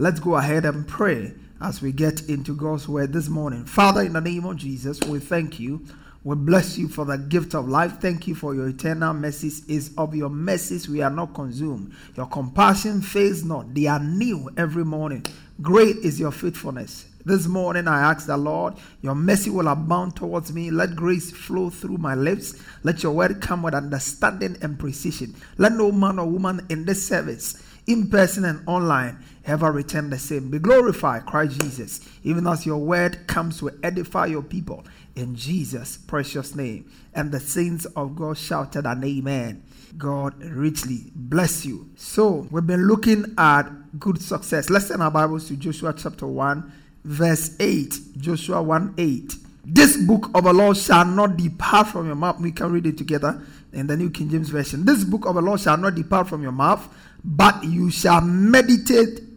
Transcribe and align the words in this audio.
Let's 0.00 0.20
go 0.20 0.36
ahead 0.36 0.64
and 0.64 0.86
pray 0.86 1.32
as 1.60 1.82
we 1.82 1.90
get 1.90 2.28
into 2.28 2.54
God's 2.54 2.86
word 2.86 3.12
this 3.12 3.28
morning. 3.28 3.64
Father, 3.64 4.02
in 4.02 4.12
the 4.12 4.20
name 4.20 4.44
of 4.44 4.56
Jesus, 4.56 5.00
we 5.00 5.18
thank 5.18 5.58
you. 5.58 5.84
We 6.22 6.36
bless 6.36 6.78
you 6.78 6.86
for 6.86 7.04
the 7.04 7.18
gift 7.18 7.52
of 7.56 7.68
life. 7.68 8.00
Thank 8.00 8.28
you 8.28 8.36
for 8.36 8.54
your 8.54 8.68
eternal 8.68 9.12
mercies. 9.12 9.66
Is 9.66 9.90
of 9.98 10.14
your 10.14 10.28
mercies 10.28 10.88
we 10.88 11.02
are 11.02 11.10
not 11.10 11.34
consumed. 11.34 11.96
Your 12.16 12.26
compassion 12.26 13.02
fails 13.02 13.42
not. 13.42 13.74
They 13.74 13.86
are 13.86 13.98
new 13.98 14.48
every 14.56 14.84
morning. 14.84 15.26
Great 15.60 15.96
is 15.96 16.20
your 16.20 16.30
faithfulness. 16.30 17.06
This 17.24 17.48
morning 17.48 17.88
I 17.88 18.00
ask 18.00 18.28
the 18.28 18.36
Lord, 18.36 18.74
your 19.02 19.16
mercy 19.16 19.50
will 19.50 19.66
abound 19.66 20.14
towards 20.14 20.52
me. 20.52 20.70
Let 20.70 20.94
grace 20.94 21.32
flow 21.32 21.70
through 21.70 21.98
my 21.98 22.14
lips. 22.14 22.54
Let 22.84 23.02
your 23.02 23.14
word 23.14 23.40
come 23.40 23.64
with 23.64 23.74
understanding 23.74 24.58
and 24.62 24.78
precision. 24.78 25.34
Let 25.56 25.72
no 25.72 25.90
man 25.90 26.20
or 26.20 26.26
woman 26.26 26.64
in 26.68 26.84
this 26.84 27.04
service, 27.04 27.60
in 27.88 28.08
person 28.08 28.44
and 28.44 28.62
online, 28.68 29.18
ever 29.48 29.72
return 29.72 30.10
the 30.10 30.18
same. 30.18 30.50
Be 30.50 30.58
glorified, 30.58 31.26
Christ 31.26 31.60
Jesus, 31.60 32.06
even 32.22 32.46
as 32.46 32.66
your 32.66 32.78
word 32.78 33.26
comes 33.26 33.58
to 33.60 33.70
edify 33.82 34.26
your 34.26 34.42
people. 34.42 34.84
In 35.16 35.34
Jesus' 35.34 35.96
precious 35.96 36.54
name. 36.54 36.90
And 37.14 37.32
the 37.32 37.40
saints 37.40 37.86
of 37.86 38.14
God 38.14 38.36
shouted 38.36 38.86
an 38.86 39.02
amen. 39.02 39.64
God 39.96 40.40
richly 40.44 41.10
bless 41.14 41.64
you. 41.64 41.90
So, 41.96 42.46
we've 42.50 42.66
been 42.66 42.86
looking 42.86 43.34
at 43.38 43.98
good 43.98 44.20
success. 44.20 44.68
Let's 44.68 44.88
turn 44.88 45.00
our 45.00 45.10
Bibles 45.10 45.48
to 45.48 45.56
Joshua 45.56 45.94
chapter 45.96 46.26
1, 46.26 46.72
verse 47.04 47.56
8. 47.58 48.18
Joshua 48.18 48.62
1 48.62 48.94
8. 48.98 49.34
This 49.64 49.96
book 49.96 50.30
of 50.34 50.44
the 50.44 50.52
law 50.52 50.72
shall 50.72 51.04
not 51.04 51.36
depart 51.36 51.88
from 51.88 52.06
your 52.06 52.14
mouth. 52.14 52.40
We 52.40 52.52
can 52.52 52.70
read 52.70 52.86
it 52.86 52.96
together 52.96 53.42
in 53.72 53.86
the 53.86 53.96
New 53.96 54.10
King 54.10 54.30
James 54.30 54.50
Version. 54.50 54.84
This 54.84 55.04
book 55.04 55.26
of 55.26 55.34
the 55.34 55.42
law 55.42 55.56
shall 55.56 55.76
not 55.76 55.94
depart 55.94 56.28
from 56.28 56.42
your 56.42 56.52
mouth, 56.52 56.88
but 57.24 57.62
you 57.64 57.90
shall 57.90 58.20
meditate 58.20 59.27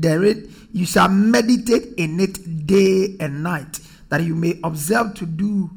therein, 0.00 0.52
you 0.72 0.86
shall 0.86 1.08
meditate 1.08 1.94
in 1.96 2.20
it 2.20 2.66
day 2.66 3.16
and 3.20 3.42
night, 3.42 3.80
that 4.08 4.22
you 4.22 4.34
may 4.34 4.58
observe 4.62 5.14
to 5.14 5.26
do 5.26 5.70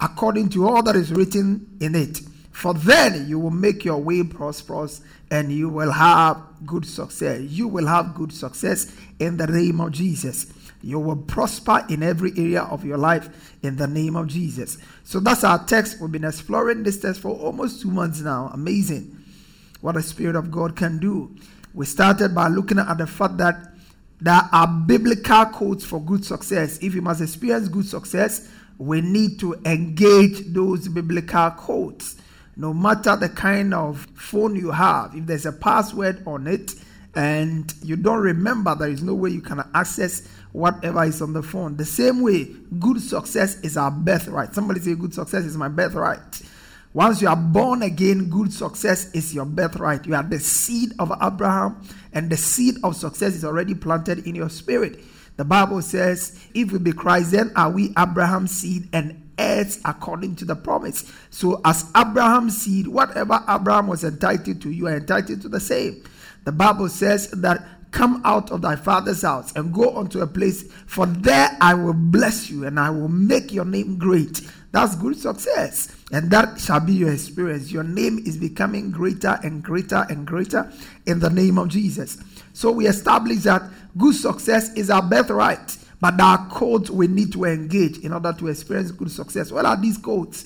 according 0.00 0.48
to 0.50 0.66
all 0.66 0.82
that 0.82 0.96
is 0.96 1.12
written 1.12 1.76
in 1.80 1.94
it. 1.94 2.20
For 2.52 2.74
then 2.74 3.28
you 3.28 3.38
will 3.38 3.50
make 3.50 3.84
your 3.84 3.98
way 3.98 4.22
prosperous 4.24 5.00
and 5.30 5.52
you 5.52 5.68
will 5.68 5.92
have 5.92 6.42
good 6.66 6.84
success. 6.84 7.42
You 7.42 7.68
will 7.68 7.86
have 7.86 8.14
good 8.14 8.32
success 8.32 8.94
in 9.18 9.36
the 9.36 9.46
name 9.46 9.80
of 9.80 9.92
Jesus. 9.92 10.46
You 10.82 10.98
will 10.98 11.16
prosper 11.16 11.84
in 11.88 12.02
every 12.02 12.32
area 12.36 12.62
of 12.62 12.84
your 12.84 12.98
life 12.98 13.56
in 13.62 13.76
the 13.76 13.86
name 13.86 14.16
of 14.16 14.28
Jesus. 14.28 14.78
So 15.04 15.20
that's 15.20 15.44
our 15.44 15.64
text. 15.66 16.00
We've 16.00 16.10
been 16.10 16.24
exploring 16.24 16.82
this 16.82 17.00
text 17.00 17.20
for 17.20 17.30
almost 17.30 17.82
two 17.82 17.90
months 17.90 18.20
now. 18.20 18.50
Amazing 18.52 19.16
what 19.80 19.94
the 19.94 20.02
Spirit 20.02 20.36
of 20.36 20.50
God 20.50 20.76
can 20.76 20.98
do. 20.98 21.34
We 21.74 21.86
started 21.86 22.34
by 22.34 22.48
looking 22.48 22.78
at 22.78 22.98
the 22.98 23.06
fact 23.06 23.36
that 23.38 23.74
there 24.20 24.40
are 24.52 24.66
biblical 24.66 25.46
codes 25.46 25.84
for 25.84 26.00
good 26.00 26.24
success. 26.24 26.78
If 26.82 26.94
you 26.94 27.02
must 27.02 27.20
experience 27.20 27.68
good 27.68 27.86
success, 27.86 28.50
we 28.78 29.00
need 29.00 29.38
to 29.40 29.54
engage 29.64 30.52
those 30.52 30.88
biblical 30.88 31.50
codes. 31.52 32.16
No 32.56 32.74
matter 32.74 33.14
the 33.14 33.28
kind 33.28 33.72
of 33.72 34.06
phone 34.14 34.56
you 34.56 34.72
have, 34.72 35.14
if 35.14 35.26
there's 35.26 35.46
a 35.46 35.52
password 35.52 36.22
on 36.26 36.48
it 36.48 36.74
and 37.14 37.72
you 37.82 37.96
don't 37.96 38.20
remember, 38.20 38.74
there 38.74 38.88
is 38.88 39.02
no 39.02 39.14
way 39.14 39.30
you 39.30 39.40
can 39.40 39.62
access 39.74 40.28
whatever 40.52 41.04
is 41.04 41.22
on 41.22 41.32
the 41.32 41.42
phone. 41.42 41.76
The 41.76 41.84
same 41.84 42.20
way, 42.20 42.48
good 42.78 43.00
success 43.00 43.60
is 43.60 43.76
our 43.76 43.90
birthright. 43.90 44.54
Somebody 44.54 44.80
say, 44.80 44.94
Good 44.94 45.14
success 45.14 45.44
is 45.44 45.56
my 45.56 45.68
birthright. 45.68 46.42
Once 46.98 47.22
you 47.22 47.28
are 47.28 47.36
born 47.36 47.82
again, 47.82 48.28
good 48.28 48.52
success 48.52 49.08
is 49.12 49.32
your 49.32 49.44
birthright. 49.44 50.04
You 50.04 50.16
are 50.16 50.22
the 50.24 50.40
seed 50.40 50.90
of 50.98 51.12
Abraham, 51.22 51.80
and 52.12 52.28
the 52.28 52.36
seed 52.36 52.74
of 52.82 52.96
success 52.96 53.36
is 53.36 53.44
already 53.44 53.72
planted 53.72 54.26
in 54.26 54.34
your 54.34 54.48
spirit. 54.48 54.98
The 55.36 55.44
Bible 55.44 55.80
says, 55.80 56.44
If 56.54 56.72
we 56.72 56.80
be 56.80 56.90
Christ, 56.90 57.30
then 57.30 57.52
are 57.54 57.70
we 57.70 57.94
Abraham's 57.96 58.50
seed 58.50 58.88
and 58.92 59.30
heirs 59.38 59.78
according 59.84 60.34
to 60.34 60.44
the 60.44 60.56
promise. 60.56 61.08
So, 61.30 61.60
as 61.64 61.88
Abraham's 61.96 62.60
seed, 62.60 62.88
whatever 62.88 63.44
Abraham 63.48 63.86
was 63.86 64.02
entitled 64.02 64.60
to, 64.62 64.70
you 64.72 64.88
are 64.88 64.96
entitled 64.96 65.40
to 65.42 65.48
the 65.48 65.60
same. 65.60 66.02
The 66.42 66.50
Bible 66.50 66.88
says 66.88 67.30
that 67.30 67.64
come 67.92 68.20
out 68.24 68.50
of 68.50 68.62
thy 68.62 68.74
father's 68.74 69.22
house 69.22 69.52
and 69.54 69.72
go 69.72 69.96
unto 69.96 70.20
a 70.20 70.26
place, 70.26 70.70
for 70.86 71.06
there 71.06 71.56
I 71.60 71.74
will 71.74 71.94
bless 71.94 72.50
you 72.50 72.66
and 72.66 72.78
I 72.78 72.90
will 72.90 73.08
make 73.08 73.52
your 73.52 73.64
name 73.64 73.98
great. 73.98 74.42
That's 74.70 74.94
good 74.96 75.16
success. 75.16 75.94
And 76.12 76.30
that 76.30 76.60
shall 76.60 76.80
be 76.80 76.92
your 76.92 77.12
experience. 77.12 77.72
Your 77.72 77.84
name 77.84 78.18
is 78.18 78.36
becoming 78.36 78.90
greater 78.90 79.38
and 79.42 79.62
greater 79.62 80.06
and 80.08 80.26
greater 80.26 80.70
in 81.06 81.20
the 81.20 81.30
name 81.30 81.58
of 81.58 81.68
Jesus. 81.68 82.18
So 82.52 82.70
we 82.70 82.86
establish 82.86 83.38
that 83.40 83.62
good 83.96 84.14
success 84.14 84.72
is 84.74 84.90
our 84.90 85.02
birthright, 85.02 85.76
but 86.00 86.16
there 86.16 86.26
are 86.26 86.48
codes 86.48 86.90
we 86.90 87.06
need 87.06 87.32
to 87.32 87.44
engage 87.44 87.98
in 87.98 88.12
order 88.12 88.32
to 88.32 88.48
experience 88.48 88.90
good 88.90 89.10
success. 89.10 89.50
What 89.50 89.64
are 89.64 89.76
these 89.80 89.96
codes? 89.96 90.44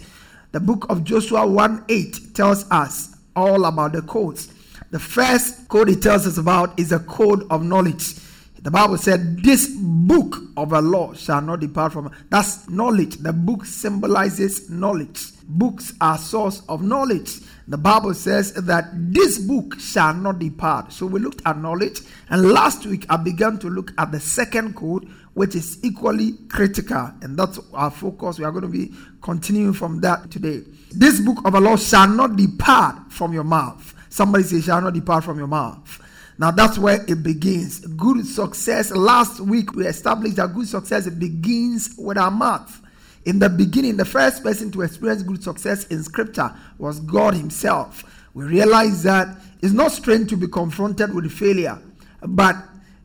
The 0.53 0.61
book 0.61 0.87
of 0.91 1.05
Joshua 1.05 1.47
1 1.47 1.87
8 1.89 2.35
tells 2.35 2.71
us 2.71 3.17
all 3.35 3.65
about 3.65 3.93
the 3.93 4.03
codes. 4.03 4.53
The 4.91 4.99
first 4.99 5.69
code 5.69 5.89
it 5.89 6.03
tells 6.03 6.27
us 6.27 6.37
about 6.37 6.79
is 6.79 6.93
a 6.93 6.99
code 6.99 7.47
of 7.51 7.63
knowledge. 7.65 8.15
The 8.63 8.71
Bible 8.71 8.97
said, 8.97 9.43
This 9.43 9.69
book 9.77 10.37
of 10.57 10.71
the 10.71 10.81
law 10.81 11.15
shall 11.15 11.41
not 11.41 11.59
depart 11.59 11.93
from. 11.93 12.13
That's 12.31 12.69
knowledge. 12.69 13.17
The 13.17 13.33
book 13.33 13.65
symbolizes 13.65 14.71
knowledge. 14.71 15.33
Books 15.49 15.93
are 16.01 16.17
source 16.17 16.63
of 16.69 16.81
knowledge. 16.83 17.41
The 17.67 17.77
Bible 17.77 18.15
says 18.15 18.53
that 18.55 18.87
this 18.93 19.39
book 19.39 19.81
shall 19.81 20.15
not 20.15 20.39
depart. 20.39 20.93
So 20.93 21.07
we 21.07 21.19
looked 21.19 21.43
at 21.45 21.59
knowledge, 21.59 22.01
and 22.31 22.53
last 22.53 22.87
week 22.87 23.05
I 23.11 23.17
began 23.17 23.59
to 23.59 23.69
look 23.69 23.93
at 23.99 24.13
the 24.13 24.21
second 24.21 24.77
code, 24.77 25.09
which 25.35 25.57
is 25.57 25.83
equally 25.83 26.35
critical, 26.49 27.11
and 27.21 27.37
that's 27.37 27.59
our 27.73 27.91
focus. 27.91 28.39
We 28.39 28.45
are 28.45 28.53
going 28.53 28.63
to 28.63 28.69
be 28.69 28.93
continuing 29.23 29.73
from 29.73 30.01
that 30.03 30.31
today. 30.31 30.63
This 30.93 31.19
book 31.21 31.39
of 31.45 31.53
the 31.55 31.61
law 31.61 31.77
shall 31.77 32.09
not 32.09 32.37
depart 32.37 33.11
from 33.11 33.33
your 33.33 33.45
mouth. 33.45 33.95
Somebody 34.09 34.45
say, 34.45 34.61
shall 34.61 34.81
not 34.81 34.95
depart 34.95 35.25
from 35.25 35.39
your 35.39 35.47
mouth. 35.47 36.02
Now 36.43 36.51
that's 36.51 36.77
where 36.77 37.05
it 37.07 37.23
begins. 37.23 37.79
Good 37.79 38.27
success. 38.27 38.91
Last 38.91 39.39
week 39.39 39.77
we 39.77 39.87
established 39.87 40.35
that 40.39 40.53
good 40.53 40.67
success 40.67 41.09
begins 41.09 41.95
with 41.97 42.19
our 42.19 42.33
mouth. 42.33 42.83
In 43.25 43.39
the 43.39 43.49
beginning, 43.49 43.97
the 43.97 44.05
first 44.05 44.43
person 44.43 44.73
to 44.73 44.83
experience 44.83 45.23
good 45.23 45.41
success 45.41 45.87
in 45.87 46.03
scripture 46.03 46.53
was 46.79 46.99
God 46.99 47.35
Himself. 47.35 48.03
We 48.35 48.43
realize 48.43 49.05
that 49.05 49.39
it's 49.61 49.73
not 49.73 49.93
strange 49.93 50.31
to 50.31 50.37
be 50.37 50.49
confronted 50.49 51.15
with 51.15 51.31
failure, 51.31 51.79
but 52.21 52.57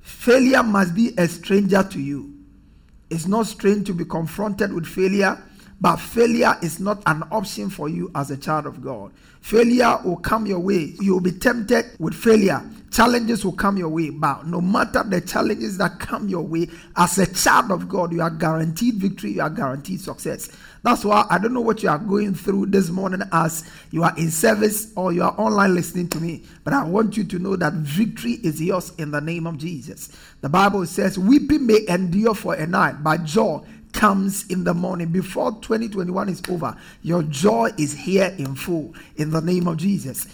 failure 0.01 0.63
must 0.63 0.95
be 0.95 1.13
a 1.19 1.27
stranger 1.27 1.83
to 1.91 2.01
you. 2.01 2.33
It's 3.11 3.27
not 3.27 3.45
strange 3.45 3.85
to 3.85 3.93
be 3.93 4.05
confronted 4.05 4.73
with 4.73 4.87
failure, 4.87 5.39
but 5.79 5.97
failure 5.97 6.55
is 6.63 6.79
not 6.79 7.03
an 7.05 7.23
option 7.31 7.69
for 7.69 7.87
you 7.87 8.09
as 8.15 8.31
a 8.31 8.37
child 8.37 8.65
of 8.65 8.81
God. 8.81 9.11
Failure 9.41 9.99
will 10.03 10.17
come 10.17 10.45
your 10.47 10.59
way. 10.59 10.93
You 10.99 11.13
will 11.13 11.21
be 11.21 11.31
tempted 11.31 11.85
with 11.99 12.15
failure. 12.15 12.61
Challenges 12.91 13.45
will 13.45 13.53
come 13.53 13.77
your 13.77 13.89
way. 13.89 14.09
But 14.09 14.47
no 14.47 14.59
matter 14.59 15.03
the 15.03 15.21
challenges 15.21 15.77
that 15.77 15.99
come 15.99 16.27
your 16.27 16.41
way, 16.41 16.67
as 16.95 17.19
a 17.19 17.31
child 17.31 17.71
of 17.71 17.87
God, 17.87 18.11
you 18.11 18.21
are 18.21 18.29
guaranteed 18.31 18.95
victory, 18.95 19.33
you 19.33 19.41
are 19.41 19.49
guaranteed 19.49 20.01
success. 20.01 20.49
That's 20.83 21.05
why 21.05 21.25
I 21.29 21.37
don't 21.37 21.53
know 21.53 21.61
what 21.61 21.83
you 21.83 21.89
are 21.89 21.97
going 21.99 22.33
through 22.33 22.67
this 22.67 22.89
morning 22.89 23.21
as 23.31 23.69
you 23.91 24.03
are 24.03 24.13
in 24.17 24.31
service 24.31 24.91
or 24.95 25.13
you 25.13 25.21
are 25.21 25.35
online 25.37 25.75
listening 25.75 26.07
to 26.09 26.19
me. 26.19 26.43
But 26.63 26.73
I 26.73 26.83
want 26.83 27.17
you 27.17 27.23
to 27.25 27.39
know 27.39 27.55
that 27.55 27.73
victory 27.73 28.33
is 28.43 28.61
yours 28.61 28.93
in 28.97 29.11
the 29.11 29.21
name 29.21 29.45
of 29.47 29.57
Jesus. 29.57 30.09
The 30.41 30.49
Bible 30.49 30.85
says, 30.85 31.19
Weeping 31.19 31.67
may 31.67 31.85
endure 31.87 32.33
for 32.33 32.55
a 32.55 32.65
night, 32.65 33.03
but 33.03 33.23
joy 33.25 33.61
comes 33.97 34.45
in 34.47 34.63
the 34.63 34.75
morning. 34.75 35.07
Before 35.07 35.51
2021 35.51 36.29
is 36.29 36.41
over, 36.49 36.77
your 37.01 37.23
joy 37.23 37.71
is 37.79 37.93
here 37.93 38.33
in 38.37 38.55
full 38.55 38.93
in 39.15 39.31
the 39.31 39.41
name 39.41 39.67
of 39.67 39.77
Jesus. 39.77 40.27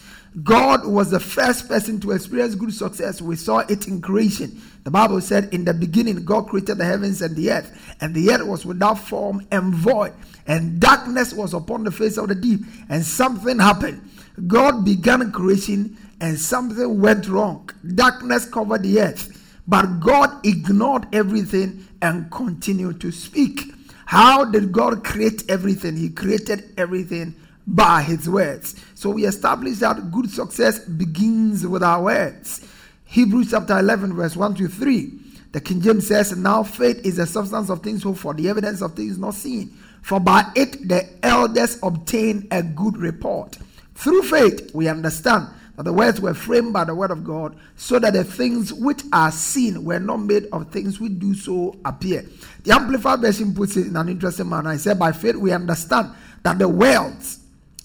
God 0.44 0.86
was 0.86 1.12
the 1.12 1.20
first 1.20 1.70
person 1.70 2.00
to 2.02 2.12
experience 2.12 2.56
good 2.56 2.74
success. 2.74 3.22
We 3.22 3.38
saw 3.38 3.60
it 3.60 3.88
in 3.88 4.02
creation. 4.02 4.62
The 4.84 4.92
Bible 4.92 5.22
said, 5.22 5.54
In 5.54 5.64
the 5.64 5.74
beginning, 5.74 6.26
God 6.26 6.48
created 6.48 6.78
the 6.80 6.86
heavens 6.86 7.22
and 7.22 7.36
the 7.36 7.52
earth, 7.52 7.96
and 8.02 8.14
the 8.14 8.32
earth 8.32 8.46
was 8.46 8.66
without 8.66 9.00
form 9.00 9.48
and 9.52 9.74
void, 9.74 10.12
and 10.46 10.80
darkness 10.80 11.34
was 11.34 11.54
upon 11.54 11.84
the 11.86 11.92
face 11.92 12.18
of 12.18 12.28
the 12.28 12.36
deep, 12.36 12.62
and 12.90 13.06
something 13.06 13.60
happened. 13.60 14.10
God 14.48 14.84
began 14.84 15.32
creation, 15.32 15.96
and 16.20 16.38
something 16.38 17.00
went 17.00 17.30
wrong. 17.30 17.70
Darkness 17.96 18.46
covered 18.46 18.84
the 18.84 19.00
earth, 19.00 19.43
but 19.68 20.00
God 20.00 20.46
ignored 20.46 21.08
everything 21.14 21.88
and 22.02 22.30
continued 22.32 23.00
to 23.02 23.12
speak. 23.12 23.62
How 24.06 24.46
did 24.46 24.72
God 24.72 25.04
create 25.04 25.50
everything? 25.50 25.96
He 25.96 26.10
created 26.10 26.74
everything 26.78 27.36
by 27.66 28.02
his 28.02 28.28
words. 28.28 28.76
So 28.96 29.10
we 29.10 29.26
establish 29.26 29.78
that 29.80 30.12
good 30.12 30.30
success 30.30 30.80
begins 30.80 31.66
with 31.66 31.84
our 31.84 32.04
words. 32.04 32.68
Hebrews 33.06 33.52
chapter 33.52 33.80
11, 33.80 34.14
verse 34.14 34.36
1 34.36 34.56
to 34.56 34.68
3. 34.68 35.20
The 35.54 35.62
King 35.62 35.82
James 35.82 36.08
says, 36.08 36.36
Now 36.36 36.64
faith 36.64 37.06
is 37.06 37.18
the 37.18 37.28
substance 37.28 37.70
of 37.70 37.82
things 37.82 38.04
hoped 38.04 38.20
for, 38.20 38.34
the 38.34 38.50
evidence 38.50 38.82
of 38.82 38.96
things 38.96 39.18
not 39.18 39.36
seen. 39.36 39.78
For 40.02 40.20
by 40.20 40.52
it 40.56 40.88
the 40.88 41.08
elders 41.24 41.80
obtain 41.84 42.48
a 42.52 42.62
good 42.62 42.98
report. 42.98 43.58
Through 43.96 44.24
faith, 44.24 44.72
we 44.74 44.88
understand 44.88 45.48
that 45.76 45.84
the 45.84 45.94
words 45.94 46.22
were 46.22 46.34
framed 46.34 46.74
by 46.74 46.84
the 46.84 46.94
word 46.94 47.12
of 47.12 47.24
God, 47.24 47.56
so 47.76 48.00
that 48.00 48.14
the 48.14 48.24
things 48.24 48.72
which 48.72 49.02
are 49.12 49.32
seen 49.32 49.84
were 49.84 50.00
not 50.00 50.18
made 50.18 50.48
of 50.52 50.70
things 50.70 51.00
which 51.00 51.18
do 51.20 51.34
so 51.34 51.76
appear. 51.84 52.26
The 52.64 52.74
Amplified 52.74 53.22
Version 53.22 53.54
puts 53.54 53.76
it 53.78 53.88
in 53.88 53.96
an 53.96 54.10
interesting 54.10 54.50
manner. 54.50 54.70
I 54.70 54.78
said, 54.78 55.00
By 55.00 55.12
faith, 55.12 55.36
we 55.36 55.52
understand 55.52 56.12
that 56.44 56.60
the 56.60 56.70
worlds 56.70 57.40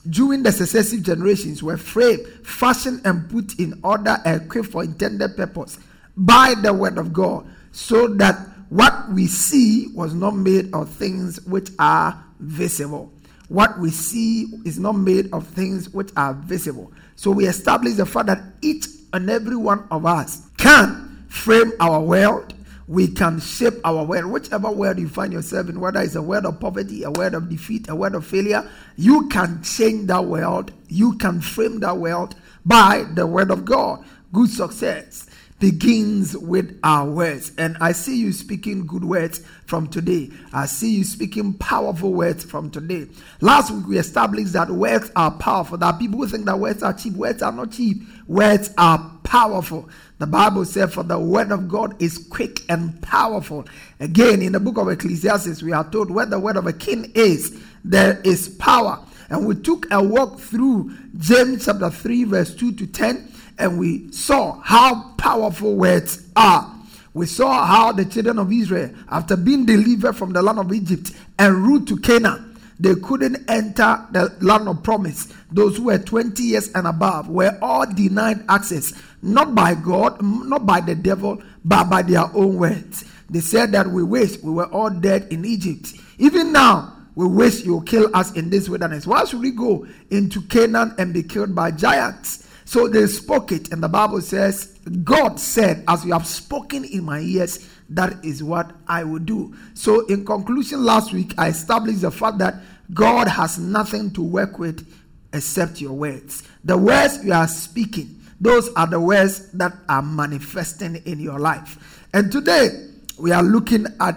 during 0.09 0.43
the 0.43 0.53
successive 0.53 1.03
generations 1.03 1.63
were 1.63 1.77
framed, 1.77 2.27
fashioned, 2.45 3.01
and 3.05 3.29
put 3.29 3.59
in 3.59 3.79
order 3.83 4.21
and 4.25 4.43
equipped 4.43 4.69
for 4.69 4.85
intended 4.85 5.37
purpose 5.37 5.79
by 6.17 6.55
the 6.63 6.73
word 6.73 6.99
of 6.99 7.13
God, 7.13 7.47
so 7.73 8.09
that 8.09 8.37
what 8.69 9.11
we 9.13 9.27
see 9.27 9.89
was 9.95 10.15
not 10.15 10.37
made 10.37 10.73
of 10.75 10.91
things 10.91 11.41
which 11.47 11.71
are 11.79 12.23
visible. 12.39 13.13
What 13.49 13.79
we 13.79 13.91
see 13.91 14.47
is 14.65 14.79
not 14.79 14.93
made 14.93 15.33
of 15.33 15.47
things 15.49 15.91
which 15.91 16.11
are 16.17 16.35
visible. 16.35 16.93
So 17.17 17.31
we 17.31 17.47
establish 17.47 17.95
the 17.95 18.07
fact 18.07 18.27
that 18.27 18.43
each 18.61 18.87
and 19.13 19.29
every 19.31 19.57
one 19.57 19.87
of 19.91 20.05
us 20.05 20.43
can 20.59 21.25
frame 21.29 21.73
our 21.81 22.01
world 22.01 22.55
we 22.89 23.07
can 23.07 23.39
shape 23.39 23.75
our 23.85 24.03
world, 24.03 24.25
whichever 24.25 24.71
world 24.71 24.99
you 24.99 25.11
find 25.11 25.31
yourself 25.31 25.69
in, 25.69 25.79
whether 25.79 26.01
it's 26.01 26.15
a 26.15 26.23
world 26.23 26.47
of 26.47 26.59
poverty, 26.59 27.03
a 27.03 27.11
world 27.11 27.35
of 27.35 27.51
defeat, 27.51 27.87
a 27.91 27.95
world 27.95 28.15
of 28.15 28.27
failure, 28.27 28.69
you 28.97 29.29
can 29.29 29.63
change 29.63 30.07
that 30.07 30.25
world. 30.25 30.73
You 30.89 31.13
can 31.19 31.43
frame 31.43 31.81
that 31.81 31.99
world 31.99 32.35
by 32.65 33.05
the 33.13 33.27
word 33.27 33.51
of 33.51 33.67
God. 33.67 34.03
Good 34.33 34.49
success 34.49 35.28
begins 35.61 36.37
with 36.37 36.79
our 36.85 37.09
words. 37.09 37.53
And 37.59 37.77
I 37.81 37.93
see 37.93 38.17
you 38.17 38.33
speaking 38.33 38.87
good 38.87 39.05
words 39.05 39.43
from 39.67 39.89
today. 39.89 40.31
I 40.53 40.67
see 40.67 40.97
you 40.97 41.05
speaking 41.05 41.55
powerful 41.55 42.13
words 42.13 42.45
from 42.45 42.71
today. 42.71 43.09
Last 43.41 43.71
week 43.71 43.87
we 43.87 43.99
established 43.99 44.53
that 44.53 44.71
words 44.71 45.11
are 45.17 45.31
powerful. 45.33 45.79
That 45.79 45.99
people 45.99 46.27
think 46.29 46.47
that 46.47 46.59
words 46.59 46.83
are 46.83 46.93
cheap. 46.93 47.15
Words 47.15 47.43
are 47.43 47.53
not 47.53 47.73
cheap. 47.73 48.03
Words 48.27 48.71
are 48.79 48.99
powerful. 49.25 49.89
The 50.19 50.27
Bible 50.27 50.65
says, 50.65 50.95
For 50.95 51.03
the 51.03 51.19
word 51.19 51.53
of 51.53 51.69
God 51.69 52.01
is 52.01 52.19
quick 52.19 52.61
and 52.69 53.01
powerful. 53.03 53.67
Again, 54.01 54.43
in 54.43 54.53
the 54.53 54.61
book 54.61 54.79
of 54.79 54.89
Ecclesiastes, 54.89 55.63
we 55.63 55.73
are 55.73 55.89
told 55.91 56.11
where 56.11 56.27
the 56.27 56.39
word 56.39 56.57
of 56.57 56.67
a 56.67 56.73
king 56.73 57.13
is, 57.15 57.61
there 57.85 58.21
is 58.25 58.49
power. 58.49 59.05
And 59.31 59.47
we 59.47 59.55
took 59.57 59.87
a 59.91 60.03
walk 60.03 60.41
through 60.41 60.97
James 61.19 61.67
chapter 61.67 61.91
3, 61.91 62.25
verse 62.25 62.55
2 62.55 62.73
to 62.73 62.87
10, 62.87 63.29
and 63.59 63.79
we 63.79 64.11
saw 64.13 64.61
how 64.61 65.13
powerful 65.19 65.75
words 65.75 66.29
are. 66.37 66.75
We 67.15 67.27
saw 67.27 67.67
how 67.67 67.93
the 67.93 68.05
children 68.05 68.39
of 68.39 68.53
Israel, 68.53 68.95
after 69.09 69.37
being 69.37 69.67
delivered 69.67 70.15
from 70.15 70.33
the 70.33 70.43
land 70.43 70.59
of 70.59 70.73
Egypt 70.73 71.13
and 71.39 71.55
ruled 71.55 71.89
to 71.89 71.99
Canaan, 71.99 72.57
they 72.79 72.95
couldn't 72.95 73.51
enter 73.51 74.07
the 74.13 74.37
land 74.41 74.69
of 74.69 74.83
promise. 74.85 75.33
Those 75.51 75.77
who 75.77 75.85
were 75.85 75.99
20 75.99 76.43
years 76.43 76.71
and 76.75 76.87
above 76.87 77.29
were 77.29 77.59
all 77.61 77.87
denied 77.87 78.45
access, 78.49 78.93
not 79.21 79.55
by 79.55 79.75
God, 79.75 80.23
not 80.23 80.65
by 80.65 80.81
the 80.81 80.95
devil, 80.95 81.43
but 81.65 81.91
by 81.91 82.03
their 82.03 82.25
own 82.35 82.57
words. 82.57 83.05
They 83.29 83.41
said 83.41 83.73
that 83.73 83.89
we 83.89 84.05
wish 84.05 84.41
we 84.43 84.53
were 84.53 84.67
all 84.67 84.91
dead 84.91 85.27
in 85.33 85.45
Egypt. 85.45 85.93
Even 86.19 86.53
now, 86.53 86.95
we 87.15 87.27
wish 87.27 87.65
you 87.65 87.83
kill 87.83 88.15
us 88.15 88.33
in 88.33 88.49
this 88.49 88.69
wilderness. 88.69 89.07
Why 89.07 89.25
should 89.25 89.41
we 89.41 89.51
go 89.51 89.87
into 90.11 90.41
Canaan 90.43 90.95
and 90.99 91.13
be 91.13 91.25
killed 91.25 91.53
by 91.55 91.73
giants? 91.73 92.48
So 92.69 92.87
they 92.87 93.07
spoke 93.07 93.51
it, 93.51 93.73
and 93.73 93.83
the 93.83 93.89
Bible 93.89 94.21
says, 94.21 94.79
God 95.03 95.41
said, 95.41 95.85
As 95.89 96.05
you 96.05 96.13
have 96.13 96.27
spoken 96.27 96.85
in 96.85 97.03
my 97.03 97.21
ears, 97.21 97.67
that 97.89 98.23
is 98.23 98.45
what 98.45 98.73
I 98.87 99.05
will 99.05 99.21
do. 99.21 99.57
So, 99.73 100.05
in 100.05 100.27
conclusion, 100.27 100.85
last 100.85 101.15
week 101.15 101.33
I 101.39 101.49
established 101.49 102.03
the 102.03 102.11
fact 102.11 102.37
that 102.41 102.57
God 102.93 103.27
has 103.27 103.59
nothing 103.59 104.11
to 104.11 104.23
work 104.23 104.59
with 104.59 104.87
except 105.33 105.81
your 105.81 105.95
words. 105.95 106.43
The 106.63 106.77
words 106.77 107.25
you 107.25 107.33
are 107.33 107.49
speaking, 107.49 108.21
those 108.39 108.69
are 108.75 108.87
the 108.87 109.01
words 109.01 109.51
that 109.53 109.73
are 109.89 110.03
manifesting 110.03 110.97
in 111.07 111.21
your 111.21 111.39
life. 111.39 112.07
And 112.13 112.31
today 112.31 112.91
we 113.19 113.33
are 113.33 113.43
looking 113.43 113.87
at 113.99 114.15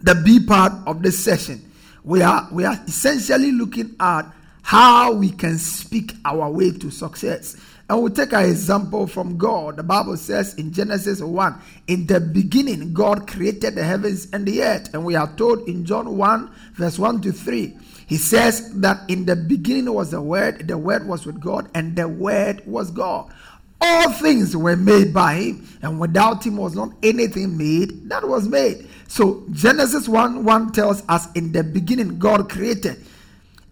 the 0.00 0.14
B 0.14 0.46
part 0.46 0.74
of 0.86 1.02
this 1.02 1.18
session. 1.18 1.72
We 2.04 2.22
are 2.22 2.46
we 2.52 2.64
are 2.64 2.78
essentially 2.86 3.50
looking 3.50 3.96
at 3.98 4.32
how 4.62 5.12
we 5.12 5.30
can 5.30 5.58
speak 5.58 6.14
our 6.24 6.50
way 6.50 6.70
to 6.70 6.90
success. 6.90 7.56
And 7.88 8.00
we'll 8.00 8.12
take 8.12 8.32
an 8.32 8.44
example 8.44 9.06
from 9.06 9.36
God. 9.36 9.76
The 9.76 9.82
Bible 9.82 10.16
says 10.16 10.54
in 10.54 10.72
Genesis 10.72 11.20
1 11.20 11.60
In 11.88 12.06
the 12.06 12.20
beginning, 12.20 12.94
God 12.94 13.26
created 13.26 13.74
the 13.74 13.84
heavens 13.84 14.28
and 14.32 14.46
the 14.46 14.62
earth. 14.62 14.94
And 14.94 15.04
we 15.04 15.14
are 15.14 15.30
told 15.36 15.68
in 15.68 15.84
John 15.84 16.16
1, 16.16 16.50
verse 16.74 16.98
1 16.98 17.20
to 17.22 17.32
3, 17.32 17.76
he 18.06 18.16
says 18.16 18.72
that 18.80 19.08
in 19.08 19.26
the 19.26 19.36
beginning 19.36 19.92
was 19.92 20.10
the 20.10 20.20
Word, 20.20 20.66
the 20.68 20.78
Word 20.78 21.06
was 21.06 21.26
with 21.26 21.40
God, 21.40 21.68
and 21.74 21.96
the 21.96 22.08
Word 22.08 22.62
was 22.66 22.90
God. 22.90 23.32
All 23.80 24.10
things 24.12 24.56
were 24.56 24.76
made 24.76 25.12
by 25.12 25.34
Him, 25.34 25.68
and 25.82 25.98
without 25.98 26.46
Him 26.46 26.56
was 26.56 26.74
not 26.74 26.92
anything 27.02 27.56
made 27.56 28.08
that 28.08 28.26
was 28.26 28.46
made. 28.46 28.88
So 29.08 29.44
Genesis 29.50 30.08
1 30.08 30.44
1 30.44 30.72
tells 30.72 31.02
us 31.08 31.30
in 31.32 31.52
the 31.52 31.64
beginning, 31.64 32.18
God 32.18 32.48
created. 32.48 33.04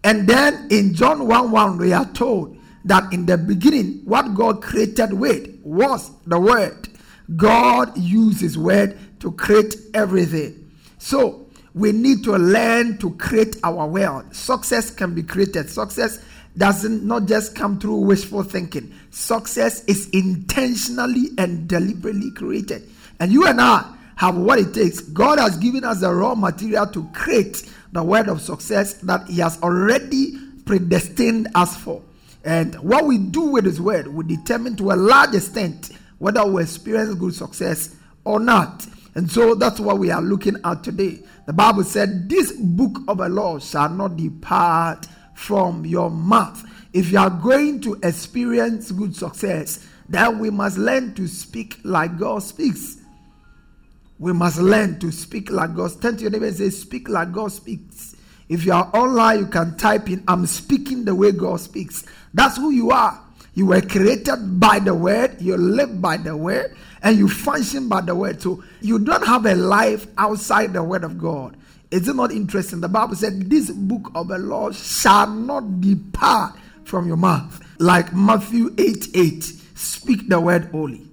And 0.03 0.27
then 0.27 0.69
in 0.71 0.95
John 0.95 1.27
1 1.27 1.51
1, 1.51 1.79
we 1.79 1.93
are 1.93 2.11
told 2.13 2.57
that 2.85 3.13
in 3.13 3.27
the 3.27 3.37
beginning, 3.37 4.01
what 4.05 4.35
God 4.35 4.63
created 4.63 5.13
with 5.13 5.61
was 5.63 6.11
the 6.27 6.41
Word. 6.41 6.89
God 7.37 7.97
used 7.97 8.41
His 8.41 8.57
Word 8.57 8.99
to 9.21 9.33
create 9.33 9.77
everything. 9.95 10.71
So 10.99 11.47
we 11.75 11.93
need 11.93 12.25
to 12.25 12.33
learn 12.33 12.99
to 12.99 13.15
create 13.17 13.57
our 13.63 13.87
world. 13.87 14.35
Success 14.35 14.91
can 14.91 15.15
be 15.15 15.23
created. 15.23 15.71
Success 15.71 16.23
doesn't 16.57 17.05
not 17.05 17.27
just 17.27 17.55
come 17.55 17.79
through 17.79 17.97
wishful 17.97 18.43
thinking. 18.43 18.93
Success 19.11 19.85
is 19.85 20.09
intentionally 20.11 21.29
and 21.39 21.69
deliberately 21.69 22.31
created. 22.33 22.89
And 23.21 23.31
you 23.33 23.47
and 23.47 23.61
I 23.61 23.95
have 24.17 24.37
what 24.37 24.59
it 24.59 24.75
takes. 24.75 25.01
God 25.01 25.39
has 25.39 25.57
given 25.59 25.85
us 25.85 26.01
the 26.01 26.13
raw 26.13 26.35
material 26.35 26.87
to 26.89 27.09
create 27.13 27.63
the 27.93 28.03
word 28.03 28.29
of 28.29 28.41
success 28.41 28.95
that 28.95 29.29
He 29.29 29.39
has 29.41 29.61
already 29.63 30.39
predestined 30.65 31.49
us 31.55 31.77
for. 31.77 32.03
And 32.45 32.75
what 32.77 33.07
we 33.07 33.19
do 33.19 33.43
with 33.43 33.65
His 33.65 33.81
word 33.81 34.07
will 34.07 34.27
determine 34.27 34.77
to 34.77 34.93
a 34.93 34.95
large 34.95 35.35
extent 35.35 35.91
whether 36.19 36.45
we 36.47 36.63
experience 36.63 37.15
good 37.15 37.35
success 37.35 37.97
or 38.25 38.39
not. 38.41 38.87
And 39.15 39.31
so 39.31 39.55
that's 39.55 39.81
what 39.81 39.99
we 39.99 40.11
are 40.11 40.23
looking 40.23 40.57
at 40.65 40.85
today. 40.85 41.21
The 41.47 41.53
Bible 41.53 41.85
said, 41.85 42.29
This 42.29 42.53
book 42.53 43.01
of 43.09 43.19
the 43.19 43.29
law 43.29 43.59
shall 43.59 43.89
not 43.89 44.17
depart 44.17 45.07
from 45.35 45.85
your 45.85 46.11
mouth. 46.11 46.65
If 46.93 47.11
you 47.11 47.19
are 47.19 47.31
going 47.31 47.81
to 47.83 47.99
experience 48.03 48.93
good 48.93 49.17
success, 49.17 49.87
then 50.09 50.39
we 50.39 50.51
must 50.51 50.77
learn 50.79 51.15
to 51.15 51.27
speak 51.27 51.79
like 51.83 52.19
God 52.19 52.43
speaks. 52.43 52.99
We 54.21 54.35
must 54.35 54.59
learn 54.59 55.01
to 55.01 55.11
speak 55.11 55.51
like 55.51 55.75
God. 55.75 55.91
Turn 56.01 56.17
to 56.17 56.23
your 56.23 56.31
neighbor 56.31 56.47
and 56.47 56.57
say, 56.57 56.69
Speak 56.69 57.09
like 57.09 57.33
God 57.33 57.51
speaks. 57.51 58.15
If 58.51 58.67
you 58.67 58.73
are 58.73 58.91
online, 58.95 59.39
you 59.39 59.47
can 59.47 59.77
type 59.77 60.11
in, 60.11 60.23
I'm 60.29 60.45
speaking 60.45 61.05
the 61.07 61.15
way 61.15 61.33
God 61.33 61.59
speaks. 61.61 62.05
That's 62.35 62.59
who 62.59 62.71
you 62.71 62.91
are. 62.91 63.19
You 63.55 63.67
were 63.67 63.81
created 63.81 64.61
by 64.61 64.79
the 64.79 64.95
word, 64.95 65.41
you 65.41 65.57
live 65.57 66.03
by 66.03 66.19
the 66.19 66.37
word, 66.37 66.77
and 67.03 67.17
you 67.17 67.29
function 67.29 67.89
by 67.89 68.03
the 68.03 68.15
word. 68.15 68.43
So 68.43 68.63
you 68.81 68.99
don't 68.99 69.27
have 69.27 69.47
a 69.47 69.55
life 69.55 70.07
outside 70.19 70.75
the 70.75 70.83
word 70.83 71.03
of 71.03 71.19
God. 71.19 71.57
Is 71.91 72.07
it 72.07 72.15
not 72.15 72.31
interesting? 72.31 72.81
The 72.81 72.89
Bible 72.89 73.17
said, 73.17 73.49
This 73.49 73.71
book 73.71 74.13
of 74.15 74.29
the 74.29 74.39
law 74.39 74.71
shall 74.71 75.29
not 75.29 75.81
depart 75.81 76.57
from 76.85 77.07
your 77.09 77.17
mouth. 77.17 77.59
Like 77.79 78.13
Matthew 78.13 78.75
8 78.77 79.09
8, 79.15 79.43
speak 79.75 80.29
the 80.29 80.39
word 80.39 80.69
only. 80.75 81.10